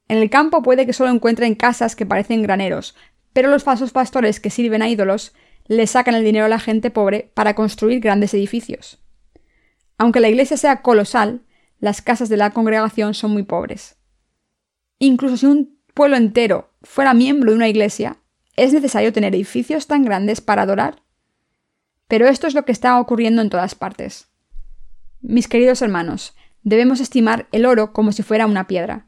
En 0.08 0.18
el 0.18 0.30
campo 0.30 0.64
puede 0.64 0.84
que 0.84 0.92
solo 0.92 1.12
encuentren 1.12 1.54
casas 1.54 1.94
que 1.94 2.06
parecen 2.06 2.42
graneros, 2.42 2.96
pero 3.32 3.50
los 3.50 3.62
falsos 3.62 3.92
pastores 3.92 4.40
que 4.40 4.50
sirven 4.50 4.82
a 4.82 4.88
ídolos 4.88 5.32
le 5.68 5.86
sacan 5.86 6.16
el 6.16 6.24
dinero 6.24 6.46
a 6.46 6.48
la 6.48 6.58
gente 6.58 6.90
pobre 6.90 7.30
para 7.34 7.54
construir 7.54 8.00
grandes 8.00 8.34
edificios. 8.34 9.00
Aunque 9.96 10.18
la 10.18 10.28
iglesia 10.28 10.56
sea 10.56 10.82
colosal, 10.82 11.42
las 11.78 12.02
casas 12.02 12.28
de 12.28 12.36
la 12.36 12.50
congregación 12.50 13.14
son 13.14 13.30
muy 13.30 13.44
pobres. 13.44 13.96
Incluso 14.98 15.36
si 15.36 15.46
un 15.46 15.81
pueblo 15.94 16.16
entero 16.16 16.70
fuera 16.82 17.14
miembro 17.14 17.50
de 17.50 17.56
una 17.56 17.68
iglesia, 17.68 18.18
¿es 18.56 18.72
necesario 18.72 19.12
tener 19.12 19.34
edificios 19.34 19.86
tan 19.86 20.04
grandes 20.04 20.40
para 20.40 20.62
adorar? 20.62 21.02
Pero 22.08 22.28
esto 22.28 22.46
es 22.46 22.54
lo 22.54 22.64
que 22.64 22.72
está 22.72 23.00
ocurriendo 23.00 23.42
en 23.42 23.50
todas 23.50 23.74
partes. 23.74 24.28
Mis 25.20 25.48
queridos 25.48 25.82
hermanos, 25.82 26.34
debemos 26.62 27.00
estimar 27.00 27.46
el 27.52 27.66
oro 27.66 27.92
como 27.92 28.12
si 28.12 28.22
fuera 28.22 28.46
una 28.46 28.66
piedra. 28.66 29.06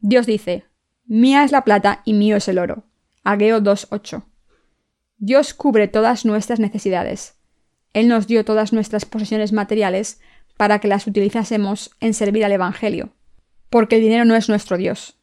Dios 0.00 0.26
dice, 0.26 0.64
Mía 1.06 1.44
es 1.44 1.52
la 1.52 1.64
plata 1.64 2.02
y 2.04 2.14
mío 2.14 2.36
es 2.36 2.48
el 2.48 2.58
oro. 2.58 2.84
Ageo 3.24 3.60
2.8. 3.60 4.24
Dios 5.18 5.54
cubre 5.54 5.88
todas 5.88 6.24
nuestras 6.24 6.60
necesidades. 6.60 7.38
Él 7.92 8.08
nos 8.08 8.26
dio 8.26 8.44
todas 8.44 8.72
nuestras 8.72 9.04
posesiones 9.04 9.52
materiales 9.52 10.20
para 10.56 10.78
que 10.78 10.88
las 10.88 11.06
utilizásemos 11.06 11.90
en 12.00 12.14
servir 12.14 12.44
al 12.44 12.52
Evangelio, 12.52 13.14
porque 13.70 13.96
el 13.96 14.02
dinero 14.02 14.24
no 14.24 14.34
es 14.34 14.48
nuestro 14.48 14.76
Dios. 14.76 15.18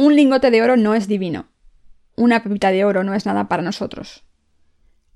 Un 0.00 0.14
lingote 0.14 0.52
de 0.52 0.62
oro 0.62 0.76
no 0.76 0.94
es 0.94 1.08
divino. 1.08 1.48
Una 2.14 2.44
pepita 2.44 2.70
de 2.70 2.84
oro 2.84 3.02
no 3.02 3.14
es 3.14 3.26
nada 3.26 3.48
para 3.48 3.64
nosotros. 3.64 4.22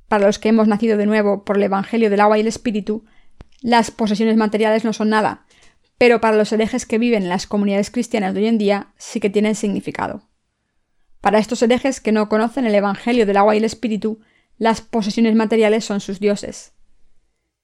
Para 0.09 0.27
los 0.27 0.41
que 0.41 0.49
hemos 0.49 0.67
nacido 0.67 0.97
de 0.97 1.07
nuevo 1.07 1.45
por 1.45 1.57
el 1.57 1.63
Evangelio 1.63 2.11
del 2.11 2.19
agua 2.19 2.37
y 2.37 2.41
el 2.41 2.49
Espíritu, 2.49 3.05
las 3.61 3.93
posesiones 3.93 4.37
materiales 4.37 4.85
no 4.85 4.93
son 4.93 5.11
nada, 5.11 5.47
pero 5.99 6.21
para 6.21 6.37
los 6.37 6.53
herejes 6.53 6.85
que 6.85 6.99
viven 6.99 7.23
en 7.23 7.29
las 7.29 7.47
comunidades 7.47 7.93
cristianas 7.93 8.35
de 8.35 8.41
hoy 8.41 8.47
en 8.49 8.59
día 8.59 8.89
sí 8.99 9.21
que 9.21 9.31
tienen 9.31 9.55
significado. 9.55 10.29
Para 11.21 11.39
estos 11.39 11.63
herejes 11.63 12.01
que 12.01 12.11
no 12.11 12.29
conocen 12.29 12.67
el 12.67 12.75
Evangelio 12.75 13.25
del 13.25 13.37
agua 13.37 13.55
y 13.55 13.59
el 13.59 13.65
Espíritu, 13.65 14.19
las 14.59 14.81
posesiones 14.81 15.37
materiales 15.37 15.85
son 15.85 16.01
sus 16.01 16.19
dioses. 16.19 16.73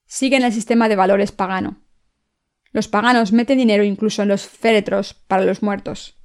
Siguen 0.06 0.44
el 0.44 0.52
sistema 0.52 0.88
de 0.88 0.94
valores 0.94 1.32
pagano. 1.32 1.78
Los 2.70 2.86
paganos 2.86 3.32
meten 3.32 3.58
dinero 3.58 3.82
incluso 3.82 4.22
en 4.22 4.28
los 4.28 4.46
féretros 4.46 5.14
para 5.14 5.42
los 5.42 5.64
muertos. 5.64 6.17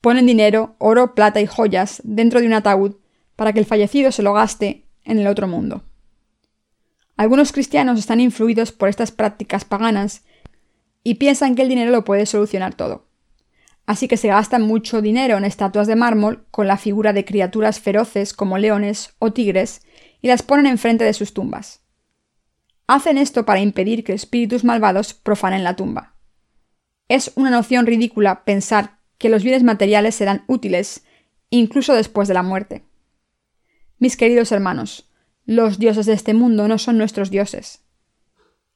Ponen 0.00 0.26
dinero, 0.26 0.76
oro, 0.78 1.14
plata 1.14 1.40
y 1.40 1.46
joyas 1.46 2.00
dentro 2.04 2.40
de 2.40 2.46
un 2.46 2.52
ataúd 2.52 2.96
para 3.36 3.52
que 3.52 3.58
el 3.58 3.66
fallecido 3.66 4.12
se 4.12 4.22
lo 4.22 4.32
gaste 4.32 4.86
en 5.04 5.18
el 5.18 5.26
otro 5.26 5.48
mundo. 5.48 5.84
Algunos 7.16 7.52
cristianos 7.52 7.98
están 7.98 8.20
influidos 8.20 8.70
por 8.70 8.88
estas 8.88 9.10
prácticas 9.10 9.64
paganas 9.64 10.22
y 11.02 11.14
piensan 11.14 11.56
que 11.56 11.62
el 11.62 11.68
dinero 11.68 11.90
lo 11.90 12.04
puede 12.04 12.26
solucionar 12.26 12.74
todo. 12.74 13.08
Así 13.86 14.06
que 14.06 14.16
se 14.16 14.28
gastan 14.28 14.62
mucho 14.62 15.02
dinero 15.02 15.36
en 15.36 15.44
estatuas 15.44 15.86
de 15.86 15.96
mármol 15.96 16.46
con 16.50 16.66
la 16.68 16.76
figura 16.76 17.12
de 17.12 17.24
criaturas 17.24 17.80
feroces 17.80 18.34
como 18.34 18.58
leones 18.58 19.14
o 19.18 19.32
tigres 19.32 19.82
y 20.20 20.28
las 20.28 20.42
ponen 20.42 20.66
enfrente 20.66 21.04
de 21.04 21.14
sus 21.14 21.32
tumbas. 21.32 21.80
Hacen 22.86 23.18
esto 23.18 23.44
para 23.44 23.60
impedir 23.60 24.04
que 24.04 24.12
espíritus 24.12 24.62
malvados 24.62 25.14
profanen 25.14 25.64
la 25.64 25.74
tumba. 25.74 26.14
Es 27.08 27.32
una 27.34 27.50
noción 27.50 27.86
ridícula 27.86 28.44
pensar 28.44 28.97
que 29.18 29.28
los 29.28 29.42
bienes 29.42 29.62
materiales 29.62 30.14
serán 30.14 30.44
útiles 30.46 31.04
incluso 31.50 31.94
después 31.94 32.28
de 32.28 32.34
la 32.34 32.42
muerte. 32.42 32.84
Mis 33.98 34.16
queridos 34.16 34.52
hermanos, 34.52 35.10
los 35.44 35.78
dioses 35.78 36.06
de 36.06 36.12
este 36.12 36.34
mundo 36.34 36.68
no 36.68 36.78
son 36.78 36.98
nuestros 36.98 37.30
dioses. 37.30 37.82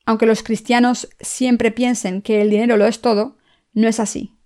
Aunque 0.05 0.27
los 0.27 0.43
cristianos 0.43 1.09
siempre 1.21 1.71
piensen 1.71 2.23
que 2.23 2.43
el 2.43 2.51
dinero 2.51 2.77
lo 2.77 2.87
es 2.87 3.01
todo, 3.01 3.39
no 3.73 3.89
es 3.89 4.01
así. 4.01 4.37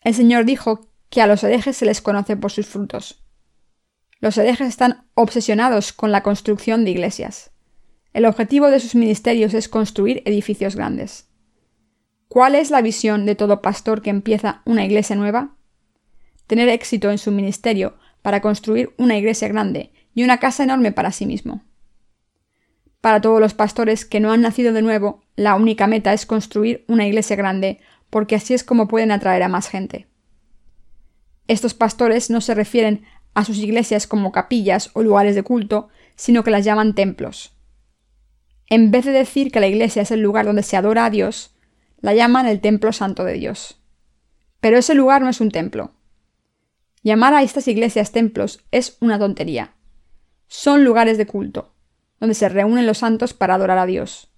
El 0.00 0.14
Señor 0.14 0.44
dijo 0.44 0.88
que 1.10 1.20
a 1.20 1.26
los 1.26 1.44
herejes 1.44 1.76
se 1.76 1.84
les 1.84 2.00
conoce 2.00 2.36
por 2.36 2.50
sus 2.50 2.66
frutos. 2.66 3.22
Los 4.20 4.38
herejes 4.38 4.68
están 4.68 5.08
obsesionados 5.14 5.92
con 5.92 6.12
la 6.12 6.22
construcción 6.22 6.84
de 6.84 6.92
iglesias. 6.92 7.50
El 8.12 8.24
objetivo 8.24 8.68
de 8.68 8.80
sus 8.80 8.94
ministerios 8.94 9.52
es 9.52 9.68
construir 9.68 10.22
edificios 10.24 10.76
grandes. 10.76 11.28
¿Cuál 12.32 12.54
es 12.54 12.70
la 12.70 12.80
visión 12.80 13.26
de 13.26 13.34
todo 13.34 13.60
pastor 13.60 14.00
que 14.00 14.08
empieza 14.08 14.62
una 14.64 14.86
iglesia 14.86 15.14
nueva? 15.16 15.54
Tener 16.46 16.70
éxito 16.70 17.10
en 17.10 17.18
su 17.18 17.30
ministerio 17.30 17.98
para 18.22 18.40
construir 18.40 18.94
una 18.96 19.18
iglesia 19.18 19.48
grande 19.48 19.92
y 20.14 20.24
una 20.24 20.38
casa 20.38 20.62
enorme 20.62 20.92
para 20.92 21.12
sí 21.12 21.26
mismo. 21.26 21.62
Para 23.02 23.20
todos 23.20 23.38
los 23.38 23.52
pastores 23.52 24.06
que 24.06 24.18
no 24.18 24.32
han 24.32 24.40
nacido 24.40 24.72
de 24.72 24.80
nuevo, 24.80 25.22
la 25.36 25.56
única 25.56 25.86
meta 25.86 26.14
es 26.14 26.24
construir 26.24 26.86
una 26.88 27.06
iglesia 27.06 27.36
grande 27.36 27.80
porque 28.08 28.36
así 28.36 28.54
es 28.54 28.64
como 28.64 28.88
pueden 28.88 29.12
atraer 29.12 29.42
a 29.42 29.48
más 29.48 29.68
gente. 29.68 30.08
Estos 31.48 31.74
pastores 31.74 32.30
no 32.30 32.40
se 32.40 32.54
refieren 32.54 33.04
a 33.34 33.44
sus 33.44 33.58
iglesias 33.58 34.06
como 34.06 34.32
capillas 34.32 34.88
o 34.94 35.02
lugares 35.02 35.34
de 35.34 35.42
culto, 35.42 35.90
sino 36.16 36.44
que 36.44 36.50
las 36.50 36.64
llaman 36.64 36.94
templos. 36.94 37.54
En 38.70 38.90
vez 38.90 39.04
de 39.04 39.12
decir 39.12 39.52
que 39.52 39.60
la 39.60 39.66
iglesia 39.66 40.00
es 40.00 40.10
el 40.10 40.20
lugar 40.20 40.46
donde 40.46 40.62
se 40.62 40.78
adora 40.78 41.04
a 41.04 41.10
Dios, 41.10 41.51
la 42.02 42.12
llaman 42.12 42.46
el 42.46 42.60
templo 42.60 42.92
santo 42.92 43.24
de 43.24 43.32
Dios. 43.32 43.80
Pero 44.60 44.76
ese 44.76 44.94
lugar 44.94 45.22
no 45.22 45.30
es 45.30 45.40
un 45.40 45.50
templo. 45.50 45.92
Llamar 47.02 47.32
a 47.32 47.42
estas 47.42 47.66
iglesias 47.66 48.12
templos 48.12 48.64
es 48.70 48.98
una 49.00 49.18
tontería. 49.18 49.74
Son 50.48 50.84
lugares 50.84 51.16
de 51.16 51.26
culto, 51.26 51.72
donde 52.20 52.34
se 52.34 52.50
reúnen 52.50 52.86
los 52.86 52.98
santos 52.98 53.32
para 53.32 53.54
adorar 53.54 53.78
a 53.78 53.86
Dios. 53.86 54.30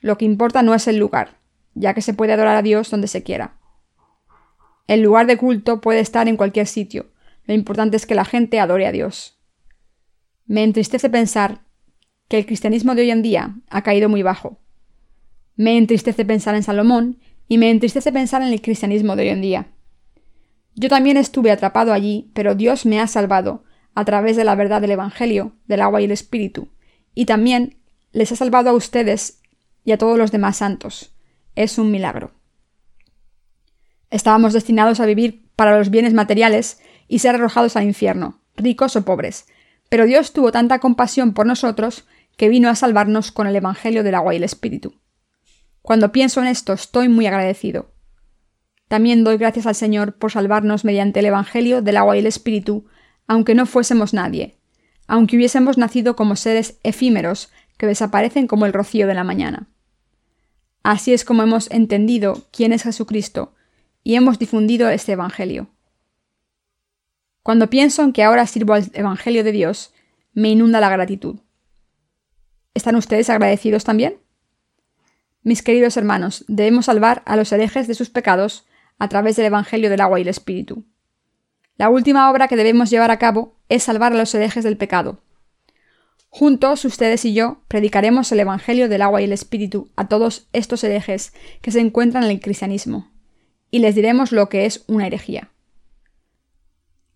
Lo 0.00 0.18
que 0.18 0.26
importa 0.26 0.62
no 0.62 0.74
es 0.74 0.86
el 0.86 0.98
lugar, 0.98 1.38
ya 1.72 1.94
que 1.94 2.02
se 2.02 2.12
puede 2.12 2.34
adorar 2.34 2.56
a 2.56 2.62
Dios 2.62 2.90
donde 2.90 3.08
se 3.08 3.22
quiera. 3.22 3.56
El 4.86 5.00
lugar 5.00 5.26
de 5.26 5.38
culto 5.38 5.80
puede 5.80 6.00
estar 6.00 6.28
en 6.28 6.36
cualquier 6.36 6.66
sitio, 6.66 7.12
lo 7.44 7.54
importante 7.54 7.96
es 7.96 8.06
que 8.06 8.14
la 8.14 8.24
gente 8.24 8.60
adore 8.60 8.86
a 8.86 8.92
Dios. 8.92 9.38
Me 10.46 10.62
entristece 10.62 11.10
pensar 11.10 11.62
que 12.28 12.38
el 12.38 12.46
cristianismo 12.46 12.94
de 12.94 13.02
hoy 13.02 13.10
en 13.10 13.22
día 13.22 13.56
ha 13.68 13.82
caído 13.82 14.08
muy 14.08 14.22
bajo. 14.22 14.58
Me 15.56 15.76
entristece 15.76 16.24
pensar 16.24 16.54
en 16.54 16.62
Salomón 16.62 17.18
y 17.48 17.58
me 17.58 17.70
entristece 17.70 18.12
pensar 18.12 18.42
en 18.42 18.48
el 18.48 18.62
cristianismo 18.62 19.16
de 19.16 19.22
hoy 19.22 19.28
en 19.28 19.42
día. 19.42 19.66
Yo 20.74 20.88
también 20.88 21.16
estuve 21.16 21.50
atrapado 21.50 21.92
allí, 21.92 22.30
pero 22.34 22.54
Dios 22.54 22.86
me 22.86 23.00
ha 23.00 23.06
salvado 23.06 23.64
a 23.94 24.04
través 24.04 24.36
de 24.36 24.44
la 24.44 24.54
verdad 24.54 24.80
del 24.80 24.92
Evangelio, 24.92 25.52
del 25.66 25.82
agua 25.82 26.00
y 26.00 26.04
el 26.04 26.12
Espíritu, 26.12 26.68
y 27.14 27.26
también 27.26 27.76
les 28.12 28.32
ha 28.32 28.36
salvado 28.36 28.70
a 28.70 28.74
ustedes 28.74 29.42
y 29.84 29.92
a 29.92 29.98
todos 29.98 30.16
los 30.16 30.32
demás 30.32 30.56
santos 30.56 31.12
es 31.54 31.78
un 31.78 31.90
milagro. 31.90 32.32
Estábamos 34.10 34.52
destinados 34.52 35.00
a 35.00 35.06
vivir 35.06 35.48
para 35.56 35.76
los 35.78 35.90
bienes 35.90 36.14
materiales 36.14 36.80
y 37.08 37.18
ser 37.18 37.34
arrojados 37.34 37.76
al 37.76 37.84
infierno, 37.84 38.40
ricos 38.56 38.96
o 38.96 39.04
pobres, 39.04 39.46
pero 39.88 40.06
Dios 40.06 40.32
tuvo 40.32 40.52
tanta 40.52 40.78
compasión 40.78 41.34
por 41.34 41.46
nosotros 41.46 42.06
que 42.36 42.48
vino 42.48 42.68
a 42.68 42.74
salvarnos 42.74 43.32
con 43.32 43.46
el 43.46 43.56
Evangelio 43.56 44.02
del 44.02 44.14
agua 44.14 44.34
y 44.34 44.38
el 44.38 44.44
Espíritu. 44.44 44.94
Cuando 45.82 46.12
pienso 46.12 46.40
en 46.40 46.46
esto 46.46 46.72
estoy 46.72 47.08
muy 47.08 47.26
agradecido. 47.26 47.90
También 48.88 49.24
doy 49.24 49.36
gracias 49.36 49.66
al 49.66 49.74
Señor 49.74 50.14
por 50.14 50.30
salvarnos 50.30 50.84
mediante 50.84 51.20
el 51.20 51.26
Evangelio 51.26 51.82
del 51.82 51.96
agua 51.96 52.16
y 52.16 52.20
el 52.20 52.26
Espíritu, 52.26 52.86
aunque 53.26 53.54
no 53.54 53.66
fuésemos 53.66 54.14
nadie, 54.14 54.58
aunque 55.06 55.36
hubiésemos 55.36 55.78
nacido 55.78 56.14
como 56.14 56.36
seres 56.36 56.78
efímeros 56.82 57.50
que 57.76 57.86
desaparecen 57.86 58.46
como 58.46 58.66
el 58.66 58.72
rocío 58.72 59.06
de 59.06 59.14
la 59.14 59.24
mañana. 59.24 59.68
Así 60.82 61.12
es 61.12 61.24
como 61.24 61.42
hemos 61.42 61.70
entendido 61.70 62.46
quién 62.52 62.72
es 62.72 62.82
Jesucristo 62.82 63.54
y 64.04 64.14
hemos 64.14 64.38
difundido 64.38 64.88
este 64.88 65.12
Evangelio. 65.12 65.68
Cuando 67.42 67.70
pienso 67.70 68.02
en 68.02 68.12
que 68.12 68.22
ahora 68.22 68.46
sirvo 68.46 68.74
al 68.74 68.90
Evangelio 68.92 69.42
de 69.42 69.52
Dios, 69.52 69.92
me 70.32 70.50
inunda 70.50 70.80
la 70.80 70.90
gratitud. 70.90 71.40
¿Están 72.74 72.96
ustedes 72.96 73.30
agradecidos 73.30 73.84
también? 73.84 74.21
Mis 75.42 75.62
queridos 75.62 75.96
hermanos, 75.96 76.44
debemos 76.48 76.86
salvar 76.86 77.22
a 77.26 77.36
los 77.36 77.52
herejes 77.52 77.88
de 77.88 77.94
sus 77.94 78.10
pecados 78.10 78.66
a 78.98 79.08
través 79.08 79.36
del 79.36 79.46
Evangelio 79.46 79.90
del 79.90 80.00
agua 80.00 80.18
y 80.18 80.22
el 80.22 80.28
Espíritu. 80.28 80.84
La 81.76 81.90
última 81.90 82.30
obra 82.30 82.48
que 82.48 82.56
debemos 82.56 82.90
llevar 82.90 83.10
a 83.10 83.18
cabo 83.18 83.58
es 83.68 83.82
salvar 83.82 84.12
a 84.12 84.16
los 84.16 84.34
herejes 84.34 84.64
del 84.64 84.76
pecado, 84.76 85.22
Juntos, 86.34 86.86
ustedes 86.86 87.26
y 87.26 87.34
yo, 87.34 87.60
predicaremos 87.68 88.32
el 88.32 88.40
Evangelio 88.40 88.88
del 88.88 89.02
agua 89.02 89.20
y 89.20 89.24
el 89.24 89.34
Espíritu 89.34 89.90
a 89.96 90.08
todos 90.08 90.48
estos 90.54 90.82
herejes 90.82 91.34
que 91.60 91.70
se 91.70 91.80
encuentran 91.80 92.24
en 92.24 92.30
el 92.30 92.40
cristianismo, 92.40 93.12
y 93.70 93.80
les 93.80 93.94
diremos 93.94 94.32
lo 94.32 94.48
que 94.48 94.64
es 94.64 94.82
una 94.86 95.06
herejía. 95.06 95.50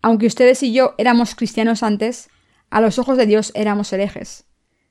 Aunque 0.03 0.27
ustedes 0.27 0.61
y 0.61 0.71
yo 0.71 0.93
éramos 0.99 1.33
cristianos 1.33 1.81
antes, 1.81 2.29
a 2.69 2.79
los 2.79 2.99
ojos 2.99 3.17
de 3.17 3.25
Dios 3.25 3.51
éramos 3.55 3.91
herejes. 3.91 4.45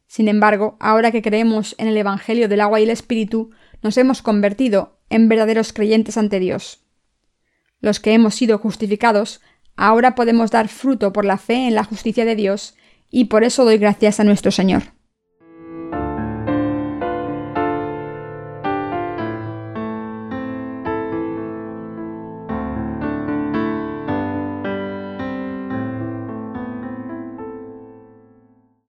Sin 0.07 0.29
embargo, 0.29 0.77
ahora 0.81 1.11
que 1.11 1.23
creemos 1.23 1.75
en 1.79 1.89
el 1.89 1.97
Evangelio 1.97 2.49
del 2.49 2.61
agua 2.61 2.81
y 2.81 2.85
el 2.85 2.91
Espíritu, 2.91 3.51
nos 3.83 3.97
hemos 3.99 4.23
convertido 4.23 4.99
en 5.11 5.29
verdaderos 5.29 5.73
creyentes 5.73 6.17
ante 6.17 6.41
Dios. 6.41 6.81
Los 7.81 8.01
que 8.01 8.15
hemos 8.15 8.35
sido 8.35 8.59
justificados, 8.59 9.41
ahora 9.77 10.15
podemos 10.15 10.51
dar 10.51 10.69
fruto 10.69 11.13
por 11.13 11.25
la 11.25 11.39
fe 11.39 11.69
en 11.69 11.75
la 11.75 11.85
justicia 11.85 12.25
de 12.25 12.37
Dios 12.37 12.75
y 13.11 13.27
por 13.27 13.45
eso 13.45 13.65
doy 13.65 13.79
gracias 13.79 14.21
a 14.21 14.25
nuestro 14.25 14.51
Señor. 14.51 14.96